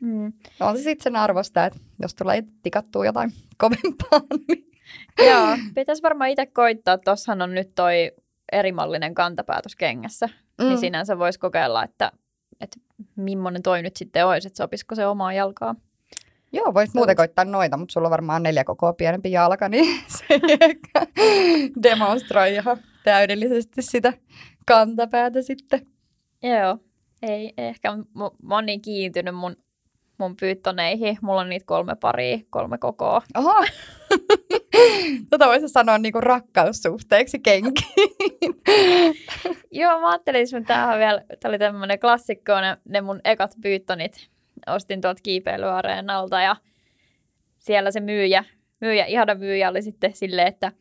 mm. 0.00 0.32
on 0.60 0.76
se 0.76 0.82
sitten 0.82 1.02
sen 1.02 1.16
arvosta, 1.16 1.66
että 1.66 1.78
jos 2.02 2.14
tulee 2.14 2.44
tikattua 2.62 3.06
jotain 3.06 3.32
kovempaa, 3.58 4.20
niin 4.48 4.69
Joo, 5.18 5.56
pitäisi 5.74 6.02
varmaan 6.02 6.30
itse 6.30 6.46
koittaa. 6.46 6.98
Tuossahan 6.98 7.42
on 7.42 7.54
nyt 7.54 7.74
toi 7.74 8.12
erimallinen 8.52 9.14
kantapäätös 9.14 9.76
kengässä. 9.76 10.26
Niin 10.26 10.36
mm. 10.60 10.68
Niin 10.68 10.78
sinänsä 10.78 11.18
voisi 11.18 11.38
kokeilla, 11.38 11.84
että, 11.84 12.12
että 12.60 12.80
millainen 13.16 13.62
toi 13.62 13.82
nyt 13.82 13.96
sitten 13.96 14.26
olisi, 14.26 14.48
että 14.48 14.56
sopisiko 14.56 14.94
se 14.94 15.06
omaa 15.06 15.32
jalkaa. 15.32 15.74
Joo, 16.52 16.74
voisit 16.74 16.94
muuten 16.94 17.16
koittaa 17.16 17.44
noita, 17.44 17.76
mutta 17.76 17.92
sulla 17.92 18.06
on 18.06 18.10
varmaan 18.10 18.42
neljä 18.42 18.64
koko 18.64 18.92
pienempi 18.92 19.32
jalka, 19.32 19.68
niin 19.68 20.02
se 20.18 20.40
demonstroi 21.82 22.54
ihan 22.54 22.76
täydellisesti 23.04 23.82
sitä 23.82 24.12
kantapäätä 24.66 25.42
sitten. 25.42 25.86
Joo, 26.42 26.78
ei 27.22 27.52
ehkä. 27.58 27.96
Mä 28.42 28.54
oon 28.54 28.66
niin 28.66 28.82
kiintynyt 28.82 29.34
mun 29.34 29.56
mun 30.20 30.36
pyyttoneihin. 30.36 31.18
Mulla 31.22 31.40
on 31.40 31.48
niitä 31.48 31.66
kolme 31.66 31.96
paria, 31.96 32.38
kolme 32.50 32.78
kokoa. 32.78 33.22
Oho. 33.38 33.64
tota 35.30 35.46
voisi 35.46 35.68
sanoa 35.68 35.98
niinku 35.98 36.20
rakkaussuhteeksi 36.20 37.38
kenkiin. 37.38 38.10
Joo, 39.70 40.00
mä 40.00 40.10
ajattelin, 40.10 40.40
että 40.40 40.74
tämähän 40.74 40.98
vielä, 40.98 41.24
tämä 41.40 41.50
oli 41.50 41.58
tämmöinen 41.58 42.00
klassikko, 42.00 42.60
ne, 42.60 42.76
ne 42.88 43.00
mun 43.00 43.20
ekat 43.24 43.50
pyyttonit. 43.62 44.28
Ostin 44.66 45.00
tuolta 45.00 45.20
kiipeilyareenalta 45.22 46.40
ja 46.40 46.56
siellä 47.58 47.90
se 47.90 48.00
myyjä, 48.00 48.44
myyjä, 48.80 49.04
ihana 49.04 49.34
myyjä 49.34 49.68
oli 49.68 49.82
sitten 49.82 50.14
silleen, 50.14 50.48
että, 50.48 50.72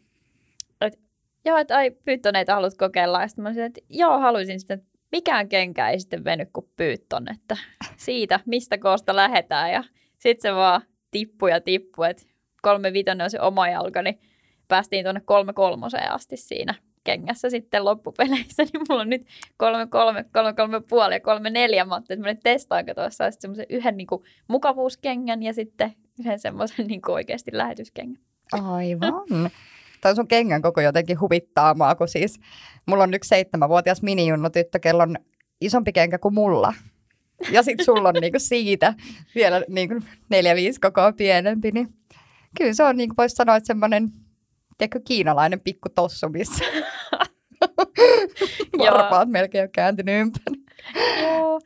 että 0.81 0.99
joo, 1.45 1.57
että 1.57 1.77
ai, 1.77 1.91
pyyttoneita 1.91 2.55
haluat 2.55 2.77
kokeilla. 2.77 3.21
Ja 3.21 3.27
sitten 3.27 3.43
mä 3.43 3.49
että 3.49 3.81
joo, 3.89 4.19
haluaisin 4.19 4.59
sitten, 4.59 4.83
mikään 5.11 5.49
kenkä 5.49 5.89
ei 5.89 5.99
sitten 5.99 6.23
veny 6.23 6.45
kuin 6.53 6.69
pyytton, 6.77 7.31
että 7.31 7.57
siitä, 7.97 8.39
mistä 8.45 8.77
koosta 8.77 9.15
lähdetään. 9.15 9.71
Ja 9.71 9.83
sitten 10.17 10.51
se 10.51 10.55
vaan 10.55 10.81
tippui 11.11 11.51
ja 11.51 11.61
tippui, 11.61 12.09
että 12.09 12.23
kolme 12.61 12.93
vitonen 12.93 13.23
on 13.23 13.31
se 13.31 13.41
oma 13.41 13.69
jalka, 13.69 14.01
niin 14.01 14.19
päästiin 14.67 15.05
tuonne 15.05 15.21
kolme 15.25 15.53
kolmoseen 15.53 16.11
asti 16.11 16.37
siinä 16.37 16.75
kengässä 17.03 17.49
sitten 17.49 17.85
loppupeleissä, 17.85 18.63
niin 18.73 18.83
mulla 18.89 19.01
on 19.01 19.09
nyt 19.09 19.27
kolme, 19.57 19.87
kolme, 19.87 20.25
kolme, 20.33 20.53
kolme 20.53 20.81
puoli 20.89 21.13
ja 21.13 21.19
kolme 21.19 21.49
neljä. 21.49 21.85
Mä 21.85 21.95
ajattelin, 21.95 22.27
että 22.27 22.49
mä 22.49 22.53
testaanko 22.53 22.93
tuossa 22.93 23.31
semmoisen 23.31 23.65
yhden 23.69 23.97
niin 23.97 24.07
kuin, 24.07 24.23
mukavuuskengän 24.47 25.43
ja 25.43 25.53
sitten 25.53 25.93
yhden 26.19 26.39
semmoisen 26.39 26.87
niin 26.87 27.01
kuin, 27.01 27.13
oikeasti 27.13 27.51
lähetyskengän. 27.53 28.23
Aivan. 28.51 29.13
Tämä 30.01 30.15
sun 30.15 30.27
kengän 30.27 30.61
koko 30.61 30.81
jotenkin 30.81 31.19
huvittaa 31.19 31.73
mua, 31.73 31.95
kun 31.95 32.07
siis 32.07 32.39
mulla 32.85 33.03
on 33.03 33.13
yksi 33.13 33.27
seitsemänvuotias 33.27 34.01
minijunnu 34.01 34.49
tyttö, 34.49 34.79
kello 34.79 35.03
on 35.03 35.15
isompi 35.61 35.91
kenkä 35.91 36.19
kuin 36.19 36.33
mulla. 36.33 36.73
Ja 37.51 37.63
sitten 37.63 37.85
sulla 37.85 38.09
on 38.09 38.15
niinku 38.21 38.39
siitä 38.39 38.93
vielä 39.35 39.63
niinku 39.67 39.95
neljä, 40.29 40.55
viisi 40.55 40.79
kokoa 40.79 41.13
pienempi, 41.13 41.71
niin 41.71 41.98
kyllä 42.57 42.73
se 42.73 42.83
on, 42.83 42.97
niin 42.97 43.09
kuin 43.09 43.17
voisi 43.17 43.35
sanoa, 43.35 43.55
että 43.55 43.67
semmoinen 43.67 44.09
tiedätkö, 44.77 44.99
kiinalainen 45.05 45.59
pikku 45.59 45.89
tossu, 45.89 46.29
missä 46.29 46.65
varpaat 48.79 49.29
melkein 49.29 49.61
jo 49.61 49.69
kääntynyt 49.73 50.21
ympäri. 50.21 50.63
Joo. 51.21 51.59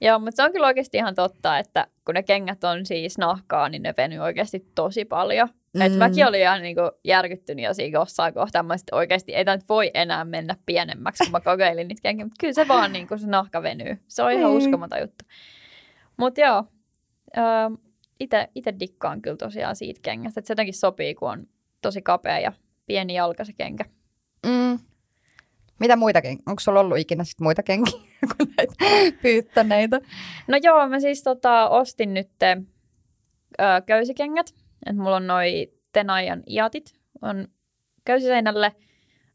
Joo, 0.00 0.18
mutta 0.18 0.36
se 0.36 0.42
on 0.42 0.52
kyllä 0.52 0.66
oikeasti 0.66 0.96
ihan 0.96 1.14
totta, 1.14 1.58
että 1.58 1.86
kun 2.04 2.14
ne 2.14 2.22
kengät 2.22 2.64
on 2.64 2.86
siis 2.86 3.18
nahkaa, 3.18 3.68
niin 3.68 3.82
ne 3.82 3.94
venyy 3.96 4.18
oikeasti 4.18 4.66
tosi 4.74 5.04
paljon. 5.04 5.48
Mm. 5.74 5.80
Et 5.80 5.96
mäkin 5.96 6.26
olin 6.26 6.40
ihan 6.40 6.62
niinku 6.62 6.80
järkyttynyt 7.04 7.64
jo 7.64 7.74
siinä 7.74 7.98
jossain 7.98 8.34
kohtaa. 8.34 8.62
Mä 8.62 8.76
sit 8.76 8.92
oikeasti 8.92 9.34
ei 9.34 9.44
nyt 9.44 9.68
voi 9.68 9.90
enää 9.94 10.24
mennä 10.24 10.56
pienemmäksi, 10.66 11.24
kun 11.24 11.32
mä 11.32 11.40
kokeilin 11.40 11.88
niitä 11.88 12.02
kenkiä. 12.02 12.24
Mutta 12.24 12.40
kyllä 12.40 12.54
se 12.54 12.68
vaan 12.68 12.92
niinku 12.92 13.18
se 13.18 13.26
nahka 13.26 13.62
venyy. 13.62 13.98
Se 14.08 14.22
on 14.22 14.32
ihan 14.32 14.50
mm. 14.50 14.56
uskomaton 14.56 15.00
juttu. 15.00 15.24
Mutta 16.16 16.40
joo, 16.40 16.64
itse 18.54 18.74
dikkaan 18.80 19.22
kyllä 19.22 19.36
tosiaan 19.36 19.76
siitä 19.76 20.00
kengästä. 20.02 20.40
Että 20.40 20.46
se 20.46 20.52
jotenkin 20.52 20.74
sopii, 20.74 21.14
kun 21.14 21.30
on 21.30 21.46
tosi 21.82 22.02
kapea 22.02 22.38
ja 22.38 22.52
pieni 22.86 23.14
jalka 23.14 23.44
se 23.44 23.52
kenkä. 23.52 23.84
Mm. 24.46 24.78
Mitä 25.80 25.96
muita 25.96 26.22
kenkiä? 26.22 26.42
Onko 26.46 26.60
sulla 26.60 26.80
ollut 26.80 26.98
ikinä 26.98 27.24
sit 27.24 27.40
muita 27.40 27.62
kenkiä 27.62 28.00
kuin 28.36 28.54
näitä 28.56 28.74
pyyttäneitä? 29.22 30.00
No 30.48 30.58
joo, 30.62 30.88
mä 30.88 31.00
siis 31.00 31.22
tota, 31.22 31.68
ostin 31.68 32.14
nyt 32.14 32.30
ö, 32.42 32.46
köysikengät. 33.86 34.54
Et 34.86 34.96
mulla 34.96 35.16
on 35.16 35.26
noi 35.26 35.72
Tenajan 35.92 36.42
iatit 36.46 36.94
on 37.22 37.48
köysiseinälle. 38.04 38.72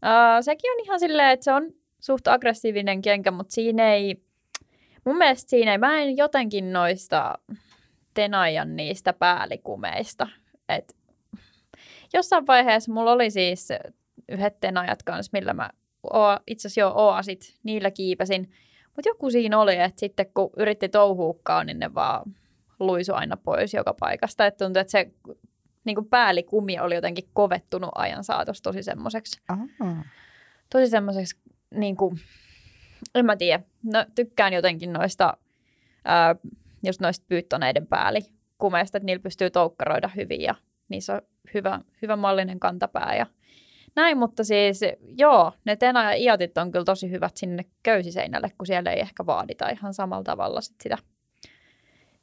Ö, 0.05 0.41
sekin 0.41 0.71
on 0.71 0.83
ihan 0.83 0.99
silleen, 0.99 1.31
että 1.31 1.43
se 1.43 1.51
on 1.51 1.71
suht 1.99 2.27
aggressiivinen 2.27 3.01
kenkä, 3.01 3.31
mutta 3.31 3.53
siinä 3.53 3.93
ei, 3.93 4.23
mun 5.05 5.17
mielestä 5.17 5.49
siinä 5.49 5.71
ei, 5.71 5.77
mä 5.77 5.99
en 5.99 6.17
jotenkin 6.17 6.73
noista 6.73 7.37
Tenajan 8.13 8.75
niistä 8.75 9.13
päällikumeista. 9.13 10.27
Et 10.69 10.95
jossain 12.13 12.47
vaiheessa 12.47 12.93
mulla 12.93 13.11
oli 13.11 13.31
siis 13.31 13.69
yhdet 14.29 14.59
Tenajat 14.59 15.03
kanssa, 15.03 15.29
millä 15.33 15.53
mä 15.53 15.69
itse 16.47 16.67
asiassa 16.67 16.79
jo 16.79 16.91
oasit, 16.95 17.55
niillä 17.63 17.91
kiipesin. 17.91 18.51
Mutta 18.85 19.09
joku 19.09 19.29
siinä 19.29 19.59
oli, 19.59 19.75
että 19.79 19.99
sitten 19.99 20.25
kun 20.33 20.49
yritti 20.57 20.89
touhuukkaa, 20.89 21.63
niin 21.63 21.79
ne 21.79 21.93
vaan 21.93 22.35
luisu 22.79 23.13
aina 23.13 23.37
pois 23.37 23.73
joka 23.73 23.93
paikasta. 23.99 24.45
Että 24.45 24.65
tuntui, 24.65 24.81
että 24.81 24.91
se 24.91 25.11
niin 25.85 25.95
kuin 25.95 26.09
päällikumi 26.09 26.79
oli 26.79 26.95
jotenkin 26.95 27.29
kovettunut 27.33 27.89
ajan 27.95 28.23
saatossa 28.23 28.63
tosi 28.63 28.83
semmoiseksi. 28.83 29.41
Tosi 30.69 30.87
semmoiseksi, 30.87 31.37
niin 31.71 31.97
kuin, 31.97 32.19
en 33.15 33.25
mä 33.25 33.35
tiedä, 33.35 33.63
no, 33.83 34.05
tykkään 34.15 34.53
jotenkin 34.53 34.93
noista, 34.93 35.37
ää, 36.05 36.35
just 36.83 37.01
noista 37.01 37.25
pyyttoneiden 37.27 37.87
päällikumeista, 37.87 38.97
että 38.97 39.05
niillä 39.05 39.23
pystyy 39.23 39.49
toukkaroida 39.49 40.09
hyvin 40.15 40.41
ja 40.41 40.55
niissä 40.89 41.13
on 41.13 41.21
hyvä, 41.53 41.79
hyvä 42.01 42.15
mallinen 42.15 42.59
kantapää 42.59 43.15
ja 43.15 43.25
näin, 43.95 44.17
mutta 44.17 44.43
siis 44.43 44.81
joo, 45.17 45.51
ne 45.65 45.75
Tena 45.75 46.03
ja 46.03 46.23
Iatit 46.23 46.57
on 46.57 46.71
kyllä 46.71 46.85
tosi 46.85 47.11
hyvät 47.11 47.37
sinne 47.37 47.65
köysiseinälle, 47.83 48.51
kun 48.57 48.67
siellä 48.67 48.91
ei 48.91 48.99
ehkä 48.99 49.25
vaadita 49.25 49.69
ihan 49.69 49.93
samalla 49.93 50.23
tavalla 50.23 50.61
sit 50.61 50.81
sitä, 50.83 50.97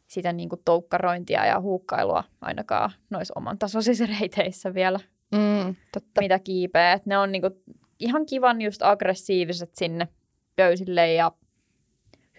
sitä 0.06 0.32
niin 0.32 0.48
kuin 0.48 0.62
toukkarointia 0.64 1.46
ja 1.46 1.60
huukkailua 1.60 2.24
ainakaan 2.40 2.90
noissa 3.10 3.34
oman 3.36 3.58
tasoisissa 3.58 4.06
reiteissä 4.20 4.74
vielä, 4.74 5.00
mm, 5.32 5.76
totta. 5.92 6.20
mitä 6.20 6.38
kiipeä. 6.38 6.92
Et 6.92 7.06
ne 7.06 7.18
on 7.18 7.32
niin 7.32 7.42
kuin 7.42 7.54
ihan 7.98 8.26
kivan 8.26 8.62
just 8.62 8.82
aggressiiviset 8.82 9.70
sinne 9.74 10.08
köysille 10.56 11.12
ja 11.12 11.32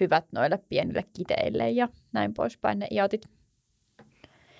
hyvät 0.02 0.26
noille 0.32 0.60
pienille 0.70 1.04
kiteille 1.18 1.70
ja 1.70 1.88
näin 2.14 2.34
poispäin 2.34 2.80
ne 2.80 2.88
iatit. 2.92 3.26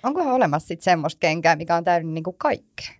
Onkohan 0.02 0.34
olemassa 0.34 0.68
sitten 0.68 0.84
semmoista 0.84 1.18
kenkää, 1.18 1.56
mikä 1.56 1.76
on 1.76 1.84
täynnä 1.84 2.12
niin 2.12 2.24
kuin 2.24 2.38
kaikkea? 2.38 2.94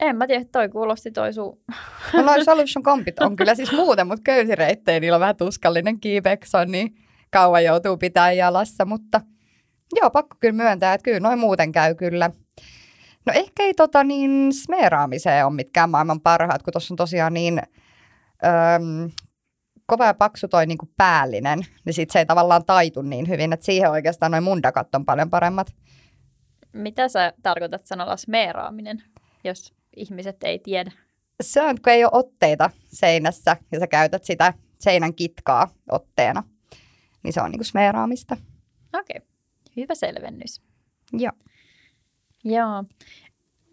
En 0.00 0.16
mä 0.16 0.26
tiedä, 0.26 0.44
toi 0.52 0.68
kuulosti 0.68 1.10
toi 1.10 1.32
sun... 1.32 1.58
No 2.12 2.22
noi 2.22 2.44
Solution 2.44 2.82
Compit 2.82 3.18
on 3.18 3.36
kyllä 3.36 3.54
siis 3.54 3.72
muuten, 3.72 4.06
mutta 4.06 4.22
köysireittejä 4.24 5.00
niillä 5.00 5.16
on 5.16 5.20
vähän 5.20 5.36
tuskallinen 5.36 6.00
kiipeksi 6.00 6.56
niin 6.66 6.94
kauan 7.30 7.64
joutuu 7.64 7.96
pitää 7.96 8.32
jalassa, 8.32 8.84
mutta 8.84 9.20
joo, 10.00 10.10
pakko 10.10 10.36
kyllä 10.40 10.52
myöntää, 10.52 10.94
että 10.94 11.04
kyllä 11.04 11.20
noin 11.20 11.38
muuten 11.38 11.72
käy 11.72 11.94
kyllä. 11.94 12.30
No 13.26 13.32
ehkä 13.34 13.62
ei 13.62 13.74
tota 13.74 14.04
niin 14.04 14.52
smeeraamiseen 14.52 15.46
ole 15.46 15.54
mitkään 15.54 15.90
maailman 15.90 16.20
parhaat, 16.20 16.62
kun 16.62 16.72
tuossa 16.72 16.94
on 16.94 16.96
tosiaan 16.96 17.34
niin 17.34 17.62
öö, 18.44 18.78
kova 19.86 20.06
ja 20.06 20.14
paksu 20.14 20.48
toi 20.48 20.66
niin 20.66 20.78
päällinen, 20.96 21.66
niin 21.84 21.94
sit 21.94 22.10
se 22.10 22.18
ei 22.18 22.26
tavallaan 22.26 22.64
taitu 22.64 23.02
niin 23.02 23.28
hyvin, 23.28 23.52
että 23.52 23.66
siihen 23.66 23.90
oikeastaan 23.90 24.32
noin 24.32 24.44
mundakat 24.44 24.94
on 24.94 25.04
paljon 25.04 25.30
paremmat. 25.30 25.74
Mitä 26.72 27.08
sä 27.08 27.32
tarkoitat 27.42 27.86
sanalla 27.86 28.16
smeeraaminen, 28.16 29.02
jos 29.44 29.74
ihmiset 29.96 30.36
ei 30.42 30.58
tiedä? 30.58 30.92
Se 31.42 31.62
on, 31.62 31.76
kun 31.82 31.92
ei 31.92 32.04
ole 32.04 32.10
otteita 32.14 32.70
seinässä 32.86 33.56
ja 33.72 33.80
sä 33.80 33.86
käytät 33.86 34.24
sitä 34.24 34.54
seinän 34.78 35.14
kitkaa 35.14 35.68
otteena, 35.90 36.42
niin 37.22 37.32
se 37.32 37.40
on 37.40 37.50
niin 37.50 37.58
kuin 37.58 37.66
smeeraamista. 37.66 38.36
Okei, 38.94 39.16
okay. 39.16 39.28
hyvä 39.76 39.94
selvennys. 39.94 40.62
Joo. 41.12 41.32
Joo. 42.44 42.84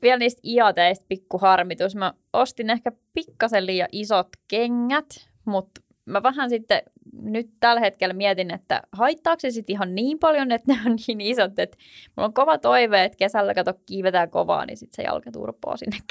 Vielä 0.01 0.17
niistä 0.17 0.41
iateista 0.43 1.05
pikku 1.07 1.37
harmitus. 1.37 1.95
Mä 1.95 2.13
ostin 2.33 2.69
ehkä 2.69 2.91
pikkasen 3.13 3.65
liian 3.65 3.89
isot 3.91 4.27
kengät, 4.47 5.27
mutta 5.45 5.81
mä 6.05 6.23
vähän 6.23 6.49
sitten 6.49 6.81
nyt 7.21 7.49
tällä 7.59 7.81
hetkellä 7.81 8.13
mietin, 8.13 8.53
että 8.53 8.81
haittaako 8.91 9.39
se 9.39 9.51
sitten 9.51 9.73
ihan 9.73 9.95
niin 9.95 10.19
paljon, 10.19 10.51
että 10.51 10.73
ne 10.73 10.79
on 10.85 10.97
niin 11.07 11.21
isot, 11.21 11.59
että 11.59 11.77
mulla 12.17 12.27
on 12.27 12.33
kova 12.33 12.57
toive, 12.57 13.03
että 13.03 13.17
kesällä 13.17 13.53
kato 13.53 13.73
kiivetään 13.85 14.29
kovaa, 14.29 14.65
niin 14.65 14.77
sitten 14.77 14.95
se 14.95 15.03
jalka 15.03 15.31
turpoo 15.31 15.77
sinne 15.77 15.97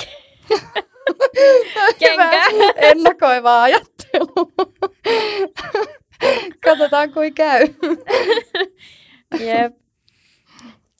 kenkään. 1.98 2.52
ennakoivaa 2.76 3.62
ajattelu. 3.62 4.52
Katsotaan, 6.64 7.12
kuin 7.12 7.34
käy. 7.34 7.62
Jep. 9.46 9.76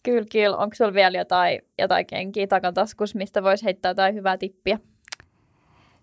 Kyllä, 0.02 0.26
kyllä. 0.32 0.56
Onko 0.56 0.74
sulla 0.74 0.94
vielä 0.94 1.18
jotain, 1.18 1.60
jotain 1.78 2.06
kenkiä 2.06 2.46
takataskus, 2.46 3.14
mistä 3.14 3.42
voisi 3.42 3.64
heittää 3.64 3.90
jotain 3.90 4.14
hyvää 4.14 4.38
tippiä? 4.38 4.78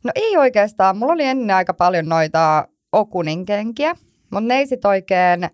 No 0.03 0.11
ei 0.15 0.37
oikeastaan. 0.37 0.97
Mulla 0.97 1.13
oli 1.13 1.23
ennen 1.23 1.55
aika 1.55 1.73
paljon 1.73 2.09
noita 2.09 2.67
Okunin 2.91 3.45
kenkiä, 3.45 3.95
mutta 4.31 4.47
ne 4.47 4.55
ei 4.57 4.67
sit 4.67 4.85
oikein 4.85 5.49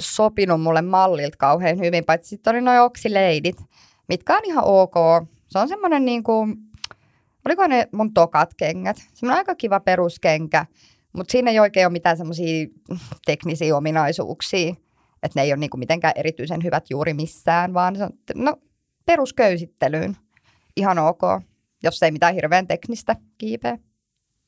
sopinut 0.00 0.62
mulle 0.62 0.82
mallilta 0.82 1.36
kauhean 1.38 1.78
hyvin, 1.78 2.04
paitsi 2.04 2.28
sitten 2.28 2.50
oli 2.50 2.60
noin 2.60 2.80
oksileidit, 2.80 3.56
mitkä 4.08 4.36
on 4.36 4.44
ihan 4.44 4.64
ok. 4.64 4.94
Se 5.46 5.58
on 5.58 5.68
semmoinen 5.68 6.04
niin 6.04 6.22
kuin, 6.22 6.56
oliko 7.46 7.66
ne 7.66 7.88
mun 7.92 8.14
tokat 8.14 8.54
kengät, 8.54 8.96
semmoinen 9.14 9.38
aika 9.38 9.54
kiva 9.54 9.80
peruskenkä, 9.80 10.66
mutta 11.12 11.32
siinä 11.32 11.50
ei 11.50 11.60
oikein 11.60 11.86
ole 11.86 11.92
mitään 11.92 12.16
semmoisia 12.16 12.66
teknisiä 13.26 13.76
ominaisuuksia, 13.76 14.74
että 15.22 15.40
ne 15.40 15.42
ei 15.42 15.52
ole 15.52 15.60
niin 15.60 15.70
kuin 15.70 15.78
mitenkään 15.78 16.14
erityisen 16.16 16.64
hyvät 16.64 16.90
juuri 16.90 17.14
missään, 17.14 17.74
vaan 17.74 17.96
se 17.96 18.04
on 18.04 18.10
no, 18.34 18.56
perusköysittelyyn 19.06 20.16
ihan 20.76 20.98
ok, 20.98 21.20
jos 21.82 22.02
ei 22.02 22.10
mitään 22.10 22.34
hirveän 22.34 22.66
teknistä 22.66 23.16
kiipeä. 23.38 23.78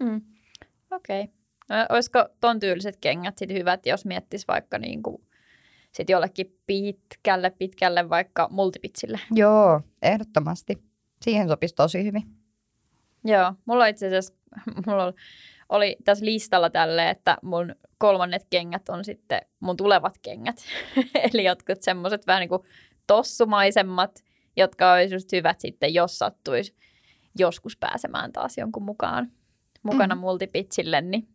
Mm. 0.02 0.20
Okei. 0.90 1.22
Okay. 1.22 1.41
Olisiko 1.88 2.28
ton 2.40 2.60
tyyliset 2.60 2.96
kengät 3.00 3.38
sit 3.38 3.50
hyvät, 3.50 3.86
jos 3.86 4.04
miettis 4.04 4.48
vaikka 4.48 4.78
niin 4.78 5.02
kuin 5.02 5.22
sit 5.92 6.10
jollekin 6.10 6.58
pitkälle, 6.66 7.50
pitkälle 7.50 8.08
vaikka 8.08 8.48
multipitsille? 8.50 9.20
Joo, 9.30 9.80
ehdottomasti. 10.02 10.78
Siihen 11.22 11.48
sopisi 11.48 11.74
tosi 11.74 12.04
hyvin. 12.04 12.22
Joo, 13.24 13.52
mulla 13.66 13.86
itse 13.86 14.06
asiassa 14.06 14.34
mulla 14.86 15.12
oli 15.68 15.96
tässä 16.04 16.24
listalla 16.24 16.70
tälle, 16.70 17.10
että 17.10 17.38
mun 17.42 17.74
kolmannet 17.98 18.46
kengät 18.50 18.88
on 18.88 19.04
sitten 19.04 19.40
mun 19.60 19.76
tulevat 19.76 20.18
kengät. 20.22 20.56
Eli 21.32 21.44
jotkut 21.44 21.82
semmoiset 21.82 22.26
vähän 22.26 22.40
niin 22.40 22.48
kuin 22.48 22.62
tossumaisemmat, 23.06 24.24
jotka 24.56 24.92
olisi 24.92 25.14
just 25.14 25.32
hyvät 25.32 25.60
sitten, 25.60 25.94
jos 25.94 26.18
sattuisi 26.18 26.74
joskus 27.38 27.76
pääsemään 27.76 28.32
taas 28.32 28.58
jonkun 28.58 28.82
mukaan 28.82 29.32
mukana 29.82 30.14
mm. 30.14 30.20
multipitsille, 30.20 31.00
niin 31.00 31.28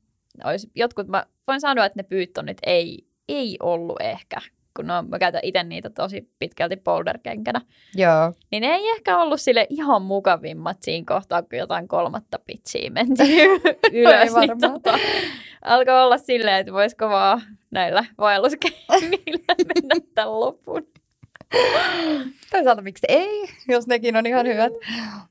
olisi, 0.44 0.72
jotkut, 0.76 1.08
mä 1.08 1.26
voin 1.48 1.62
sanoa, 1.62 1.86
että 1.86 2.00
ne 2.00 2.04
pyyttonit 2.04 2.58
ei, 2.66 3.08
ei 3.30 3.58
ollut 3.60 4.02
ehkä, 4.02 4.38
kun 4.78 4.88
no, 4.88 5.04
mä 5.04 5.20
käytän 5.20 5.42
itse 5.44 5.64
niitä 5.64 5.90
tosi 5.90 6.30
pitkälti 6.40 6.78
boulder-kenkänä. 6.78 7.62
Joo. 7.96 8.34
Niin 8.52 8.62
ne 8.62 8.68
ei 8.68 8.90
ehkä 8.90 9.18
ollut 9.18 9.42
sille 9.42 9.68
ihan 9.70 10.02
mukavimmat 10.02 10.78
siinä 10.82 11.06
kohtaa, 11.08 11.42
kun 11.42 11.58
jotain 11.58 11.88
kolmatta 11.88 12.40
pitsiä 12.46 12.90
mentiin 12.90 13.50
ylös. 13.94 14.34
niin 14.36 14.60
tota, 14.62 15.00
alkoi 15.62 16.02
olla 16.04 16.18
silleen, 16.18 16.58
että 16.58 16.74
voisiko 16.74 17.10
vaan 17.10 17.42
näillä 17.72 18.06
vaelluskengillä 18.18 19.56
mennä 19.76 19.96
tämän 20.16 20.40
lopun. 20.40 20.88
Toisaalta 22.52 22.82
miksi 22.82 23.06
ei, 23.10 23.50
jos 23.68 23.88
nekin 23.88 24.16
on 24.16 24.26
ihan 24.26 24.48
hyvät. 24.48 24.74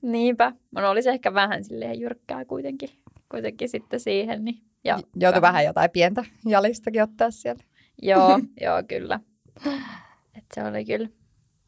Niinpä. 0.02 0.52
Mä 0.70 0.90
olisi 0.90 1.08
ehkä 1.08 1.34
vähän 1.34 1.64
silleen 1.64 2.00
jyrkkää 2.00 2.44
kuitenkin, 2.44 2.90
kuitenkin 3.30 3.68
sitten 3.68 4.00
siihen. 4.00 4.44
Niin 4.44 4.60
ja, 4.86 4.98
Joutui 5.16 5.42
vähän 5.42 5.64
jotain 5.64 5.90
pientä 5.90 6.24
jalistakin 6.46 7.02
ottaa 7.02 7.30
sieltä. 7.30 7.64
joo, 8.02 8.40
joo, 8.64 8.82
kyllä. 8.88 9.20
Et 10.34 10.44
se 10.54 10.64
oli 10.64 10.84
kyllä. 10.84 11.08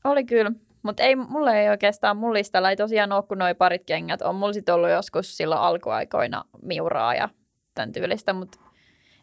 Oli 0.05 0.25
kyllä. 0.25 0.53
Mutta 0.83 1.03
ei, 1.03 1.17
mulle 1.17 1.61
ei 1.61 1.69
oikeastaan, 1.69 2.17
mun 2.17 2.35
listalla 2.35 2.71
ei 2.71 2.77
tosiaan 2.77 3.13
ole 3.13 3.23
kuin 3.23 3.39
noin 3.39 3.57
parit 3.57 3.85
kengät. 3.85 4.23
On 4.23 4.35
mulla 4.35 4.53
sitten 4.53 4.75
ollut 4.75 4.91
joskus 4.91 5.37
silloin 5.37 5.61
alkuaikoina 5.61 6.45
miuraa 6.63 7.15
ja 7.15 7.29
tämän 7.75 7.93
tyylistä, 7.93 8.33
mutta 8.33 8.59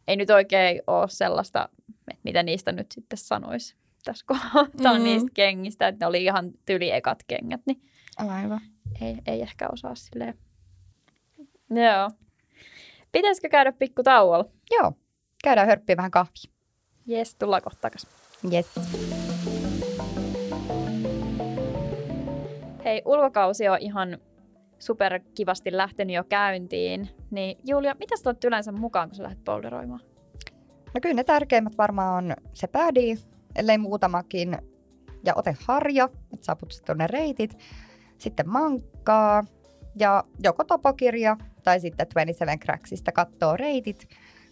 ei 0.07 0.15
nyt 0.15 0.29
oikein 0.29 0.81
ole 0.87 1.09
sellaista, 1.09 1.69
että 1.89 2.21
mitä 2.23 2.43
niistä 2.43 2.71
nyt 2.71 2.91
sitten 2.91 3.17
sanoisi 3.17 3.75
tässä 4.03 4.25
kohtaa 4.53 4.97
mm. 4.97 5.03
niistä 5.03 5.29
kengistä, 5.33 5.87
että 5.87 6.05
ne 6.05 6.09
oli 6.09 6.23
ihan 6.23 6.51
tyli 6.65 6.91
ekat 6.91 7.23
kengät, 7.27 7.61
niin 7.65 7.81
Aivan. 8.17 8.61
ei, 9.01 9.17
ei 9.27 9.41
ehkä 9.41 9.67
osaa 9.71 9.95
silleen. 9.95 10.37
Joo. 11.69 12.11
Pitäisikö 13.15 13.49
käydä 13.49 13.71
pikku 13.71 14.03
tauolla? 14.03 14.45
Joo, 14.71 14.91
käydään 15.43 15.67
hörppiä 15.67 15.97
vähän 15.97 16.11
kahvia. 16.11 16.51
Jes, 17.05 17.35
tullaan 17.35 17.61
kohta 17.61 17.81
takaisin. 17.81 18.09
Yes. 18.53 18.75
Hei, 22.83 23.01
ulkokausi 23.05 23.69
on 23.69 23.77
ihan 23.79 24.17
super 24.79 25.19
kivasti 25.35 25.77
lähtenyt 25.77 26.15
jo 26.15 26.23
käyntiin. 26.23 27.09
Niin 27.31 27.57
Julia, 27.63 27.95
mitä 27.99 28.17
sä 28.17 28.35
yleensä 28.45 28.71
mukaan, 28.71 29.09
kun 29.09 29.15
sä 29.15 29.23
lähdet 29.23 29.43
boulderoimaan? 29.43 30.01
No 30.93 31.01
kyllä 31.01 31.15
ne 31.15 31.23
tärkeimmät 31.23 31.77
varmaan 31.77 32.25
on 32.25 32.33
se 32.53 32.67
pädi, 32.67 33.17
ellei 33.55 33.77
muutamakin, 33.77 34.57
ja 35.25 35.33
ote 35.35 35.55
harja, 35.67 36.09
että 36.33 36.45
saaput 36.45 36.71
sitten 36.71 36.97
ne 36.97 37.07
reitit, 37.07 37.57
sitten 38.17 38.49
mankkaa, 38.49 39.43
ja 39.99 40.23
joko 40.43 40.63
topokirja 40.63 41.37
tai 41.65 41.79
sitten 41.79 42.07
27 42.07 42.59
Cracksista 42.59 43.11
kattoo 43.11 43.57
reitit, 43.57 44.09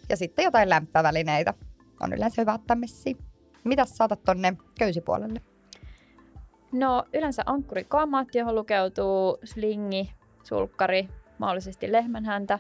ja 0.10 0.18
sitten 0.18 0.46
jotain 0.46 0.70
lämpövälineitä 0.70 1.54
on 2.00 2.14
yleensä 2.14 2.42
hyvä 2.42 2.54
ottaa 2.54 2.76
messiin. 2.76 3.18
Mitä 3.64 3.86
saatat 3.86 4.24
tonne 4.24 4.54
köysipuolelle? 4.80 5.42
No 6.72 7.04
yleensä 7.14 7.44
ankkurikamat, 7.46 8.36
johon 8.36 8.56
lukeutuu 8.56 9.38
slingi, 9.44 10.12
sulkkari, 10.44 11.08
mahdollisesti 11.38 11.92
lehmänhäntä. 11.92 12.60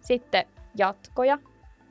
Sitten 0.00 0.44
jatkoja, 0.76 1.38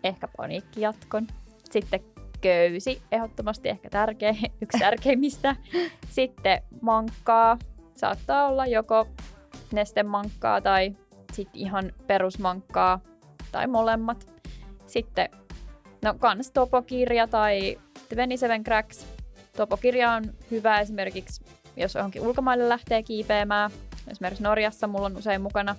ehkä 0.03 0.27
paniikkijatkon. 0.37 1.27
Sitten 1.71 1.99
köysi, 2.41 3.01
ehdottomasti 3.11 3.69
ehkä 3.69 3.89
tärkeä, 3.89 4.35
yksi 4.61 4.79
tärkeimmistä. 4.79 5.55
Sitten 6.09 6.61
mankkaa, 6.81 7.57
saattaa 7.95 8.47
olla 8.47 8.65
joko 8.65 9.07
nestemankkaa 9.71 10.61
tai 10.61 10.95
sitten 11.37 11.61
ihan 11.61 11.91
perusmankkaa 12.07 12.99
tai 13.51 13.67
molemmat. 13.67 14.27
Sitten 14.87 15.29
no 16.01 16.13
kans 16.13 16.51
topokirja 16.51 17.27
tai 17.27 17.77
27 17.93 18.63
Cracks. 18.63 19.07
Topokirja 19.57 20.11
on 20.11 20.23
hyvä 20.51 20.79
esimerkiksi, 20.79 21.43
jos 21.77 21.95
johonkin 21.95 22.21
ulkomaille 22.21 22.69
lähtee 22.69 23.03
kiipeämään. 23.03 23.71
Esimerkiksi 24.07 24.43
Norjassa 24.43 24.87
mulla 24.87 25.05
on 25.05 25.17
usein 25.17 25.41
mukana. 25.41 25.75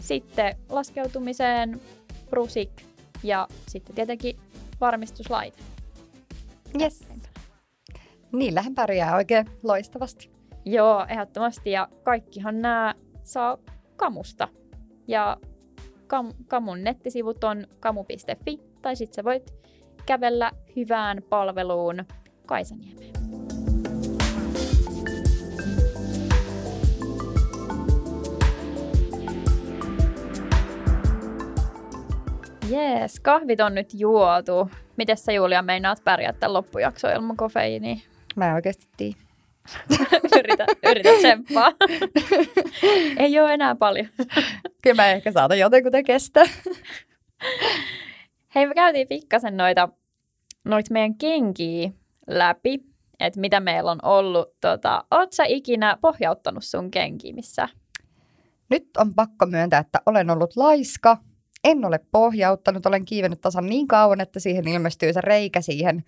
Sitten 0.00 0.56
laskeutumiseen 0.68 1.80
brusik 2.30 2.70
ja 3.22 3.48
sitten 3.68 3.94
tietenkin 3.94 4.40
varmistuslaite. 4.80 5.58
Yes. 6.80 7.06
Niillähän 8.32 8.74
pärjää 8.74 9.16
oikein 9.16 9.46
loistavasti. 9.62 10.30
Joo, 10.64 11.06
ehdottomasti. 11.08 11.70
Ja 11.70 11.88
kaikkihan 12.02 12.62
nämä 12.62 12.94
saa 13.24 13.58
kamusta. 13.98 14.48
Ja 15.08 15.36
kam- 16.06 16.44
kamun 16.48 16.84
nettisivut 16.84 17.44
on 17.44 17.66
kamu.fi 17.80 18.60
tai 18.82 18.96
sitten 18.96 19.14
sä 19.14 19.24
voit 19.24 19.54
kävellä 20.06 20.52
hyvään 20.76 21.22
palveluun 21.28 22.04
Kaisaniemeen. 22.46 23.12
Jees, 32.70 33.20
kahvit 33.20 33.60
on 33.60 33.74
nyt 33.74 33.88
juotu. 33.94 34.70
Miten 34.96 35.16
sä 35.16 35.32
Julia 35.32 35.62
meinaat 35.62 36.04
pärjää 36.04 36.32
tämän 36.32 36.52
loppujakson 36.52 37.12
ilman 37.12 37.36
kofeiiniä? 37.36 37.96
Mä 38.36 38.54
oikeasti 38.54 38.88
tiedä. 38.96 39.27
yritä, 40.38 40.66
yritä 40.90 41.08
tsemppaa. 41.18 41.72
Ei 43.18 43.40
ole 43.40 43.54
enää 43.54 43.74
paljon. 43.74 44.06
Kyllä 44.82 45.02
mä 45.02 45.10
ehkä 45.10 45.32
saatan 45.32 45.58
jotenkin 45.58 46.04
kestää. 46.04 46.44
Hei, 48.54 48.66
me 48.66 48.74
käytiin 48.74 49.08
pikkasen 49.08 49.56
noita, 49.56 49.88
noita 50.64 50.92
meidän 50.92 51.14
kenkiä 51.14 51.90
läpi, 52.26 52.80
että 53.20 53.40
mitä 53.40 53.60
meillä 53.60 53.90
on 53.90 53.98
ollut. 54.02 54.60
Tota, 54.60 55.04
oot 55.10 55.32
sä 55.32 55.44
ikinä 55.44 55.96
pohjauttanut 56.00 56.64
sun 56.64 56.90
kenkiä 56.90 57.34
missä? 57.34 57.68
Nyt 58.70 58.88
on 58.96 59.14
pakko 59.14 59.46
myöntää, 59.46 59.80
että 59.80 59.98
olen 60.06 60.30
ollut 60.30 60.56
laiska. 60.56 61.16
En 61.64 61.84
ole 61.84 62.00
pohjauttanut, 62.12 62.86
olen 62.86 63.04
kiivennyt 63.04 63.40
tasan 63.40 63.66
niin 63.66 63.88
kauan, 63.88 64.20
että 64.20 64.40
siihen 64.40 64.68
ilmestyy 64.68 65.12
se 65.12 65.20
reikä 65.20 65.60
siihen 65.60 66.04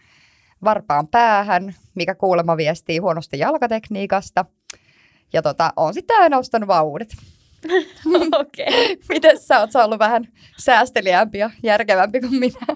varpaan 0.64 1.09
päähän, 1.09 1.75
mikä 1.94 2.14
kuulemma 2.14 2.57
viestii 2.57 2.99
huonosta 2.99 3.37
jalkatekniikasta. 3.37 4.44
Ja 5.33 5.42
tota, 5.42 5.73
on 5.77 5.94
sitten 5.94 6.20
aina 6.20 6.38
ostanut 6.38 6.68
vaan 6.68 6.87
uudet. 6.87 7.09
Okei. 8.40 8.66
Okay. 8.66 8.96
Miten 9.09 9.38
sä 9.38 9.61
oot? 9.61 9.70
Ollut 9.75 9.99
vähän 9.99 10.29
säästeliämpi 10.59 11.38
ja 11.38 11.51
järkevämpi 11.62 12.20
kuin 12.20 12.35
minä. 12.35 12.66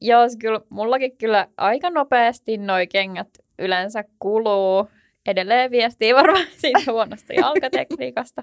Joo, 0.00 0.22
kyllä 0.40 0.60
mullakin 0.68 1.16
kyllä 1.16 1.46
aika 1.56 1.90
nopeasti 1.90 2.56
noi 2.58 2.86
kengät 2.86 3.28
yleensä 3.58 4.04
kuluu. 4.18 4.88
Edelleen 5.26 5.70
viestii 5.70 6.14
varmaan 6.14 6.46
siitä 6.60 6.92
huonosta 6.92 7.32
jalkatekniikasta. 7.32 8.42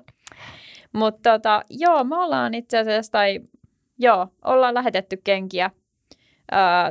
Mutta 0.93 1.31
tota, 1.31 1.61
joo, 1.69 2.03
me 2.03 2.15
ollaan 2.15 2.53
itse 2.53 2.77
asiassa, 2.77 3.11
tai 3.11 3.39
joo, 3.97 4.27
ollaan 4.45 4.73
lähetetty 4.73 5.17
kenkiä 5.23 5.71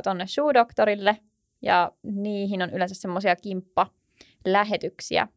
tuonne 0.03 0.27
Shoe 0.27 0.53
Doctorille, 0.53 1.17
ja 1.61 1.91
niihin 2.03 2.61
on 2.61 2.69
yleensä 2.69 2.95
semmoisia 2.95 3.35
kimppa-lähetyksiä 3.35 5.27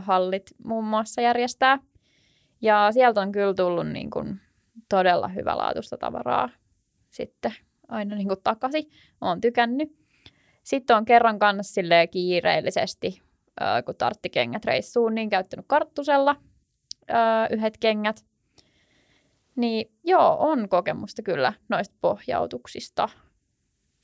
hallit 0.00 0.50
muun 0.64 0.84
muassa 0.84 1.20
järjestää. 1.20 1.78
Ja 2.60 2.88
sieltä 2.92 3.20
on 3.20 3.32
kyllä 3.32 3.54
tullut 3.54 3.86
niin 3.88 4.10
kuin 4.10 4.40
todella 4.88 5.28
hyvälaatuista 5.28 5.96
tavaraa 5.96 6.48
sitten 7.10 7.54
aina 7.88 8.16
niin 8.16 8.28
kuin 8.28 8.42
takaisin. 8.44 8.90
Olen 9.20 9.40
tykännyt. 9.40 10.02
Sitten 10.62 10.96
on 10.96 11.04
kerran 11.04 11.38
kanssa 11.38 11.80
kiireellisesti, 12.10 13.22
kun 13.84 13.94
tartti 13.96 14.30
kengät 14.30 14.64
reissuun, 14.64 15.14
niin 15.14 15.30
käyttänyt 15.30 15.66
karttusella 15.68 16.36
yhdet 17.50 17.78
kengät. 17.78 18.24
Niin 19.56 19.92
joo, 20.04 20.36
on 20.38 20.68
kokemusta 20.68 21.22
kyllä 21.22 21.52
noista 21.68 21.96
pohjautuksista. 22.00 23.08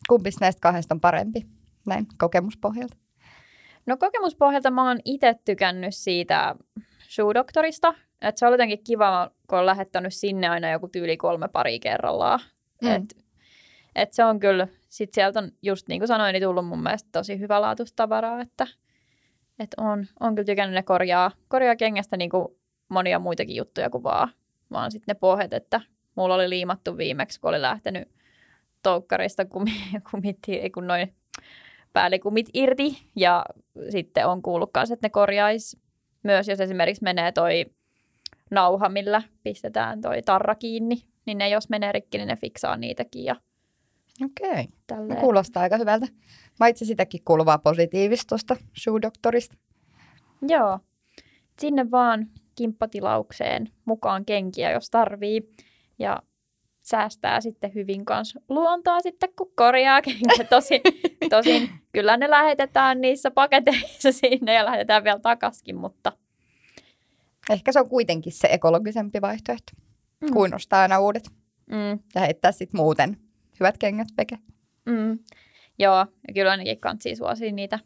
Kumpi 0.08 0.30
näistä 0.40 0.60
kahdesta 0.60 0.94
on 0.94 1.00
parempi 1.00 1.46
näin 1.86 2.06
kokemuspohjalta? 2.18 2.96
No 3.86 3.96
kokemuspohjalta 3.96 4.70
mä 4.70 4.88
oon 4.88 4.98
itse 5.04 5.34
tykännyt 5.44 5.94
siitä 5.94 6.54
Shoe 7.08 7.34
Doctorista. 7.34 7.94
Että 8.22 8.38
se 8.38 8.46
on 8.46 8.52
jotenkin 8.52 8.84
kiva, 8.84 9.30
kun 9.46 9.58
on 9.58 9.66
lähettänyt 9.66 10.14
sinne 10.14 10.48
aina 10.48 10.70
joku 10.70 10.88
tyyli 10.88 11.16
kolme 11.16 11.48
pari 11.48 11.80
kerrallaan. 11.80 12.40
Mm. 12.82 12.88
Et, 12.88 13.02
et 13.94 14.12
se 14.12 14.24
on 14.24 14.40
kyllä, 14.40 14.68
sit 14.88 15.14
sieltä 15.14 15.38
on 15.38 15.50
just 15.62 15.88
niin 15.88 16.00
kuin 16.00 16.08
sanoin, 16.08 16.32
niin 16.32 16.42
tullut 16.42 16.66
mun 16.66 16.82
mielestä 16.82 17.08
tosi 17.12 17.38
hyvälaatuista 17.38 17.96
tavaraa, 17.96 18.40
että 18.40 18.66
et 19.58 19.74
on, 19.76 20.06
on 20.20 20.34
kyllä 20.34 20.46
tykännyt 20.46 20.74
ne 20.74 20.82
korjaa, 20.82 21.30
korjaa 21.48 21.76
kengästä 21.76 22.16
niin 22.16 22.30
kuin 22.30 22.48
monia 22.88 23.18
muitakin 23.18 23.56
juttuja 23.56 23.90
kuin 23.90 24.02
vaan, 24.02 24.28
vaan 24.70 24.90
sitten 24.90 25.14
ne 25.14 25.18
pohjat, 25.18 25.52
että 25.52 25.80
mulla 26.14 26.34
oli 26.34 26.50
liimattu 26.50 26.96
viimeksi, 26.96 27.40
kun 27.40 27.50
oli 27.50 27.62
lähtenyt 27.62 28.08
toukkarista 28.82 29.44
kumi, 29.44 29.72
kumit, 30.10 30.38
ei 30.48 30.70
kun 30.70 30.86
noin 30.86 31.14
päällikumit 31.92 32.48
irti 32.54 32.98
ja 33.16 33.44
sitten 33.90 34.26
on 34.26 34.42
kuullut 34.42 34.70
kanssa, 34.72 34.94
että 34.94 35.06
ne 35.06 35.10
korjaisi 35.10 35.80
myös, 36.22 36.48
jos 36.48 36.60
esimerkiksi 36.60 37.04
menee 37.04 37.32
toi 37.32 37.66
nauha, 38.50 38.88
millä 38.88 39.22
pistetään 39.42 40.00
toi 40.00 40.22
tarra 40.22 40.54
kiinni, 40.54 40.96
niin 41.26 41.38
ne 41.38 41.48
jos 41.48 41.68
menee 41.68 41.92
rikki, 41.92 42.18
niin 42.18 42.28
ne 42.28 42.36
fiksaa 42.36 42.76
niitäkin. 42.76 43.24
Ja 43.24 43.36
Okei, 44.24 44.68
okay. 44.92 45.16
kuulostaa 45.20 45.62
aika 45.62 45.76
hyvältä. 45.76 46.06
Mä 46.60 46.66
itse 46.66 46.84
sitäkin 46.84 47.20
kuuluvaa 47.24 47.58
positiivista 47.58 48.28
tuosta 48.28 48.56
Shoe 48.82 49.02
Doctorista. 49.02 49.56
Joo, 50.42 50.78
sinne 51.60 51.90
vaan 51.90 52.26
kimppatilaukseen 52.54 53.68
mukaan 53.84 54.24
kenkiä, 54.24 54.70
jos 54.70 54.90
tarvii. 54.90 55.42
Ja 55.98 56.22
säästää 56.88 57.40
sitten 57.40 57.74
hyvin 57.74 58.04
kanssa 58.04 58.40
luontoa 58.48 59.00
sitten, 59.00 59.28
kun 59.36 59.52
korjaa 59.54 60.02
kengät. 60.02 60.48
Tosin, 60.50 60.80
tosin 61.30 61.70
kyllä 61.92 62.16
ne 62.16 62.30
lähetetään 62.30 63.00
niissä 63.00 63.30
paketeissa 63.30 64.12
sinne 64.12 64.54
ja 64.54 64.64
lähetetään 64.64 65.04
vielä 65.04 65.20
takaskin, 65.20 65.76
mutta... 65.76 66.12
Ehkä 67.50 67.72
se 67.72 67.80
on 67.80 67.88
kuitenkin 67.88 68.32
se 68.32 68.48
ekologisempi 68.50 69.20
vaihtoehto, 69.20 69.72
mm. 70.20 70.32
kuin 70.32 70.54
ostaa 70.54 70.82
aina 70.82 71.00
uudet 71.00 71.30
mm. 71.66 71.98
ja 72.14 72.20
heittää 72.20 72.52
sitten 72.52 72.80
muuten 72.80 73.16
hyvät 73.60 73.78
kengät 73.78 74.08
peke. 74.16 74.38
Mm. 74.86 75.18
Joo, 75.78 76.06
ja 76.28 76.34
kyllä 76.34 76.50
ainakin 76.50 76.80
kansi 76.80 77.16
suosii 77.16 77.52
niitä, 77.52 77.78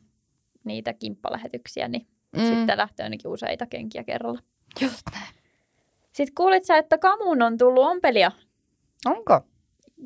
niitä 0.64 0.92
kimppalähetyksiä, 0.92 1.88
niin 1.88 2.06
mm. 2.36 2.42
sitten 2.42 2.78
lähtee 2.78 3.04
ainakin 3.04 3.30
useita 3.30 3.66
kenkiä 3.66 4.04
kerralla. 4.04 4.40
Just 4.80 5.02
näin. 5.12 5.34
Sitten 6.12 6.34
kuulit 6.34 6.64
sä, 6.64 6.78
että 6.78 6.98
Kamuun 6.98 7.42
on 7.42 7.58
tullut 7.58 7.84
ompelia 7.84 8.32
Onko? 9.06 9.40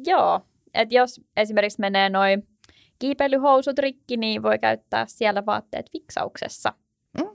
Joo, 0.06 0.40
että 0.74 0.94
jos 0.94 1.20
esimerkiksi 1.36 1.80
menee 1.80 2.10
noin 2.10 2.48
kiipeilyhousut 2.98 3.78
rikki, 3.78 4.16
niin 4.16 4.42
voi 4.42 4.58
käyttää 4.58 5.06
siellä 5.08 5.46
vaatteet 5.46 5.90
fiksauksessa. 5.92 6.72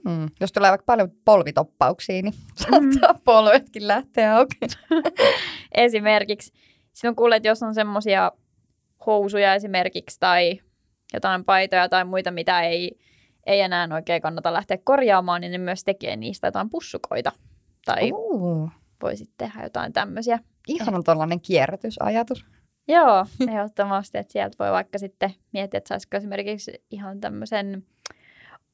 Mm, 0.04 0.28
jos 0.40 0.52
tulee 0.52 0.70
vaikka 0.70 0.84
paljon 0.84 1.12
polvitoppauksia, 1.24 2.22
niin 2.22 2.34
saattaa 2.56 3.12
mm. 3.12 3.20
polvetkin 3.24 3.88
lähteä 3.88 4.36
auki. 4.36 4.56
esimerkiksi. 5.74 6.52
Sitten 6.92 7.08
on 7.08 7.16
kuullut, 7.16 7.36
että 7.36 7.48
jos 7.48 7.62
on 7.62 7.74
semmoisia 7.74 8.32
housuja 9.06 9.54
esimerkiksi 9.54 10.20
tai 10.20 10.60
jotain 11.14 11.44
paitoja 11.44 11.88
tai 11.88 12.04
muita, 12.04 12.30
mitä 12.30 12.62
ei, 12.62 12.98
ei 13.46 13.60
enää 13.60 13.88
oikein 13.94 14.22
kannata 14.22 14.52
lähteä 14.52 14.78
korjaamaan, 14.84 15.40
niin 15.40 15.52
ne 15.52 15.58
myös 15.58 15.84
tekee 15.84 16.16
niistä 16.16 16.46
jotain 16.46 16.70
pussukoita. 16.70 17.32
Tai 17.84 18.12
uh. 18.12 18.70
voisit 19.02 19.30
tehdä 19.38 19.62
jotain 19.62 19.92
tämmöisiä. 19.92 20.38
Ihan 20.68 21.04
tuollainen 21.04 21.40
kierrätysajatus. 21.40 22.44
Joo, 22.88 23.26
ehdottomasti, 23.48 24.18
että 24.18 24.32
sieltä 24.32 24.56
voi 24.58 24.70
vaikka 24.70 24.98
sitten 24.98 25.34
miettiä, 25.52 25.78
että 25.78 25.88
saisiko 25.88 26.16
esimerkiksi 26.16 26.84
ihan 26.90 27.20
tämmöisen 27.20 27.86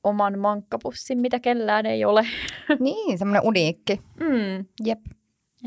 oman 0.04 0.38
mankkapussin, 0.38 1.20
mitä 1.20 1.40
kellään 1.40 1.86
ei 1.86 2.04
ole. 2.04 2.26
Niin, 2.80 3.18
semmoinen 3.18 3.42
uniikki. 3.44 4.00
Mm. 4.20 4.66
Jep. 4.84 5.00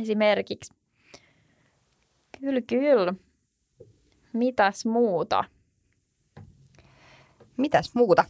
Esimerkiksi. 0.01 0.73
Kyllä, 2.39 2.61
kyllä. 2.61 3.13
Mitäs 4.33 4.85
muuta? 4.85 5.43
Mitäs 7.57 7.95
muuta? 7.95 8.25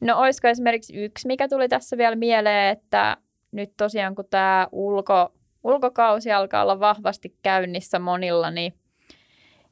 No 0.00 0.18
olisiko 0.18 0.48
esimerkiksi 0.48 0.96
yksi, 1.04 1.26
mikä 1.26 1.48
tuli 1.48 1.68
tässä 1.68 1.98
vielä 1.98 2.16
mieleen, 2.16 2.72
että 2.72 3.16
nyt 3.52 3.72
tosiaan 3.76 4.14
kun 4.14 4.24
tämä 4.30 4.68
ulko, 4.72 5.33
ulkokausi 5.64 6.32
alkaa 6.32 6.62
olla 6.62 6.80
vahvasti 6.80 7.36
käynnissä 7.42 7.98
monilla, 7.98 8.50
niin 8.50 8.74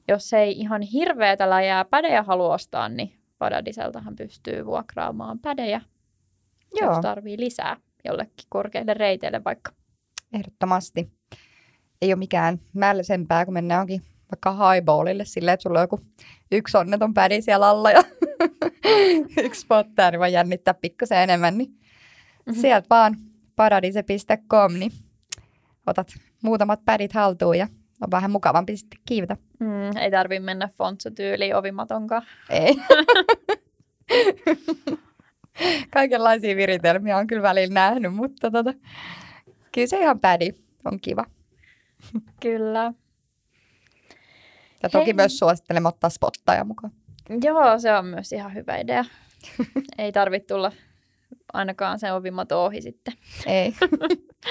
jos 0.09 0.33
ei 0.33 0.53
ihan 0.53 0.83
hirveätä 0.83 1.51
läjää 1.51 1.85
pädejä 1.85 2.23
halua 2.23 2.55
ostaa, 2.55 2.89
niin 2.89 3.13
Padadiseltahan 3.39 4.17
pystyy 4.17 4.67
vuokraamaan 4.67 5.39
pädejä, 5.39 5.81
Joo. 6.81 6.91
jos 6.91 6.99
tarvii 7.03 7.39
lisää 7.39 7.77
jollekin 8.05 8.47
korkeille 8.49 8.95
reiteille 8.95 9.45
vaikka. 9.45 9.73
Ehdottomasti. 10.33 11.11
Ei 12.03 12.13
ole 12.13 12.19
mikään 12.19 12.61
mällisempää, 12.73 13.45
kun 13.45 13.55
mennään 13.55 13.77
johonkin 13.79 14.03
vaikka 14.33 14.73
highballille 14.73 15.25
silleen, 15.25 15.55
että 15.55 15.63
sulla 15.63 15.79
on 15.79 15.83
joku 15.83 16.01
yksi 16.53 16.77
onneton 16.77 17.15
pädi 17.15 17.43
siellä 17.43 17.69
alla 17.69 17.91
ja 17.91 18.05
yksi 19.45 19.61
spottaa, 19.61 20.11
niin 20.11 20.21
voi 20.21 20.33
jännittää 20.33 20.75
pikkusen 20.75 21.19
enemmän. 21.19 21.59
Niin 21.59 21.71
mm-hmm. 21.71 22.61
Sieltä 22.61 22.87
vaan 22.91 23.17
paradise.com, 23.57 24.73
niin 24.73 24.93
otat 25.87 26.09
muutamat 26.43 26.85
pädit 26.85 27.13
haltuun 27.13 27.59
ja 27.59 27.69
on 28.01 28.11
vähän 28.11 28.31
mukavampi 28.31 28.77
sitten 28.77 29.01
kiivetä. 29.07 29.37
Mm, 29.59 29.97
ei 29.97 30.11
tarvi 30.11 30.41
mennä 30.41 30.69
fontso-tyyliin 30.79 31.57
ovimatonkaan. 31.57 32.23
Ei. 32.51 32.75
Kaikenlaisia 35.91 36.57
viritelmiä 36.57 37.17
on 37.17 37.27
kyllä 37.27 37.43
välillä 37.43 37.75
nähnyt, 37.75 38.15
mutta 38.15 38.51
tota, 38.51 38.75
kyllä 39.73 39.87
se 39.87 40.01
ihan 40.01 40.21
pädi 40.21 40.51
on 40.85 41.01
kiva. 41.01 41.25
Kyllä. 42.41 42.93
Ja 44.83 44.89
toki 44.89 45.07
Hei. 45.07 45.13
myös 45.13 45.39
suosittelemme 45.39 45.89
ottaa 45.89 46.11
spottaja 46.11 46.65
mukaan. 46.65 46.93
Joo, 47.45 47.79
se 47.79 47.95
on 47.95 48.07
myös 48.07 48.33
ihan 48.33 48.55
hyvä 48.55 48.77
idea. 48.77 49.05
Ei 49.99 50.13
tarvitse 50.13 50.47
tulla 50.47 50.73
ainakaan 51.53 51.99
sen 51.99 52.15
ovimato 52.15 52.65
ohi 52.65 52.83
sitten. 52.83 53.15
Ei. 53.47 53.75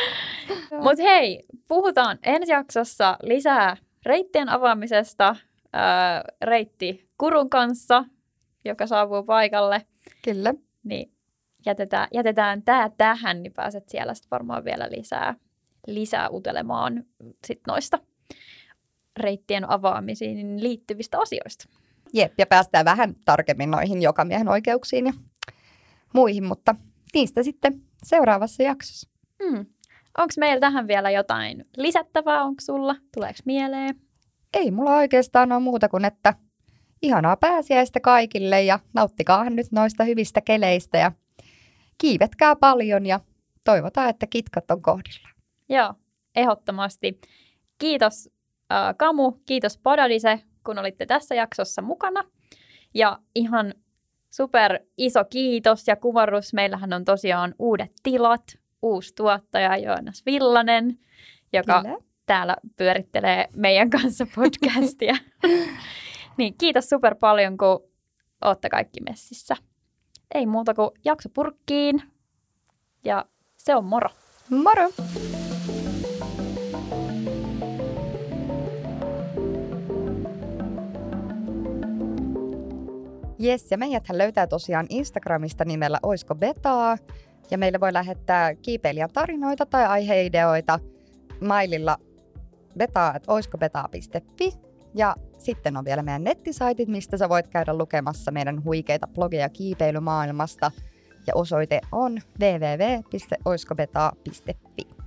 Mutta 0.83 1.03
hei, 1.03 1.43
puhutaan 1.67 2.19
ensi 2.23 2.51
jaksossa 2.51 3.17
lisää 3.23 3.77
reittien 4.05 4.49
avaamisesta 4.49 5.35
ää, 5.73 6.23
reitti 6.41 7.09
Kurun 7.17 7.49
kanssa, 7.49 8.05
joka 8.65 8.87
saapuu 8.87 9.23
paikalle. 9.23 9.85
Kyllä. 10.21 10.53
Niin 10.83 11.11
jätetään, 11.65 12.07
jätetään 12.13 12.63
tämä 12.63 12.89
tähän, 12.97 13.43
niin 13.43 13.53
pääset 13.53 13.89
siellä 13.89 14.13
sitten 14.13 14.31
varmaan 14.31 14.65
vielä 14.65 14.87
lisää, 14.91 15.35
lisää 15.87 16.29
utelemaan 16.29 17.03
sit 17.47 17.59
noista 17.67 17.99
reittien 19.17 19.69
avaamisiin 19.69 20.63
liittyvistä 20.63 21.19
asioista. 21.19 21.65
Jep, 22.13 22.33
ja 22.37 22.45
päästään 22.45 22.85
vähän 22.85 23.15
tarkemmin 23.25 23.71
noihin 23.71 24.01
jokamiehen 24.01 24.47
oikeuksiin 24.47 25.05
ja 25.05 25.13
muihin, 26.13 26.43
mutta 26.43 26.75
niistä 27.13 27.43
sitten 27.43 27.81
seuraavassa 28.03 28.63
jaksossa. 28.63 29.09
Hmm. 29.43 29.65
Onko 30.17 30.33
meillä 30.39 30.59
tähän 30.59 30.87
vielä 30.87 31.11
jotain 31.11 31.65
lisättävää? 31.77 32.43
Onko 32.43 32.61
sulla? 32.61 32.95
Tuleeko 33.13 33.39
mieleen? 33.45 33.95
Ei 34.53 34.71
mulla 34.71 34.95
oikeastaan 34.95 35.51
ole 35.51 35.59
muuta 35.59 35.89
kuin, 35.89 36.05
että 36.05 36.33
ihanaa 37.01 37.37
pääsiäistä 37.37 37.99
kaikille 37.99 38.61
ja 38.61 38.79
nauttikaahan 38.93 39.55
nyt 39.55 39.71
noista 39.71 40.03
hyvistä 40.03 40.41
keleistä 40.41 40.97
ja 40.97 41.11
kiivetkää 41.97 42.55
paljon 42.55 43.05
ja 43.05 43.19
toivotaan, 43.63 44.09
että 44.09 44.27
kitkat 44.27 44.71
on 44.71 44.81
kohdilla. 44.81 45.29
Joo, 45.69 45.93
ehdottomasti. 46.35 47.21
Kiitos 47.77 48.29
äh, 48.71 48.95
Kamu, 48.97 49.31
kiitos 49.45 49.77
Podadise, 49.77 50.39
kun 50.65 50.79
olitte 50.79 51.05
tässä 51.05 51.35
jaksossa 51.35 51.81
mukana. 51.81 52.23
Ja 52.93 53.19
ihan 53.35 53.73
super 54.31 54.79
iso 54.97 55.25
kiitos 55.25 55.87
ja 55.87 55.95
kuvarus. 55.95 56.53
Meillähän 56.53 56.93
on 56.93 57.05
tosiaan 57.05 57.55
uudet 57.59 57.91
tilat, 58.03 58.43
uusi 58.81 59.15
tuottaja 59.15 59.77
Joonas 59.77 60.25
Villanen, 60.25 60.99
joka 61.53 61.81
Kyllä. 61.81 61.97
täällä 62.25 62.55
pyörittelee 62.77 63.47
meidän 63.55 63.89
kanssa 63.89 64.27
podcastia. 64.35 65.15
niin 66.37 66.53
kiitos 66.57 66.89
super 66.89 67.15
paljon, 67.15 67.57
kun 67.57 67.83
olette 68.41 68.69
kaikki 68.69 68.99
messissä. 69.09 69.55
Ei 70.33 70.45
muuta 70.45 70.73
kuin 70.73 70.89
jakso 71.05 71.29
purkkiin 71.29 72.01
ja 73.03 73.25
se 73.57 73.75
on 73.75 73.85
moro. 73.85 74.09
Moro! 74.49 74.89
Jes, 83.41 83.71
ja 83.71 83.77
meidät 83.77 84.03
löytää 84.11 84.47
tosiaan 84.47 84.85
Instagramista 84.89 85.65
nimellä 85.65 85.99
Oisko 86.03 86.35
Betaa, 86.35 86.97
ja 87.51 87.57
meille 87.57 87.79
voi 87.79 87.93
lähettää 87.93 88.55
kiipeilijän 88.55 89.09
tarinoita 89.13 89.65
tai 89.65 89.85
aiheideoita 89.85 90.79
maililla 91.41 91.97
betaa.oiskobetaa.fi. 92.77 94.53
Ja 94.95 95.15
sitten 95.37 95.77
on 95.77 95.85
vielä 95.85 96.03
meidän 96.03 96.23
nettisaitit, 96.23 96.89
mistä 96.89 97.17
sä 97.17 97.29
voit 97.29 97.47
käydä 97.47 97.73
lukemassa 97.73 98.31
meidän 98.31 98.63
huikeita 98.63 99.07
blogeja 99.07 99.49
kiipeilymaailmasta. 99.49 100.71
Ja 101.27 101.35
osoite 101.35 101.81
on 101.91 102.21
www.oiskobetaa.fi. 102.39 105.00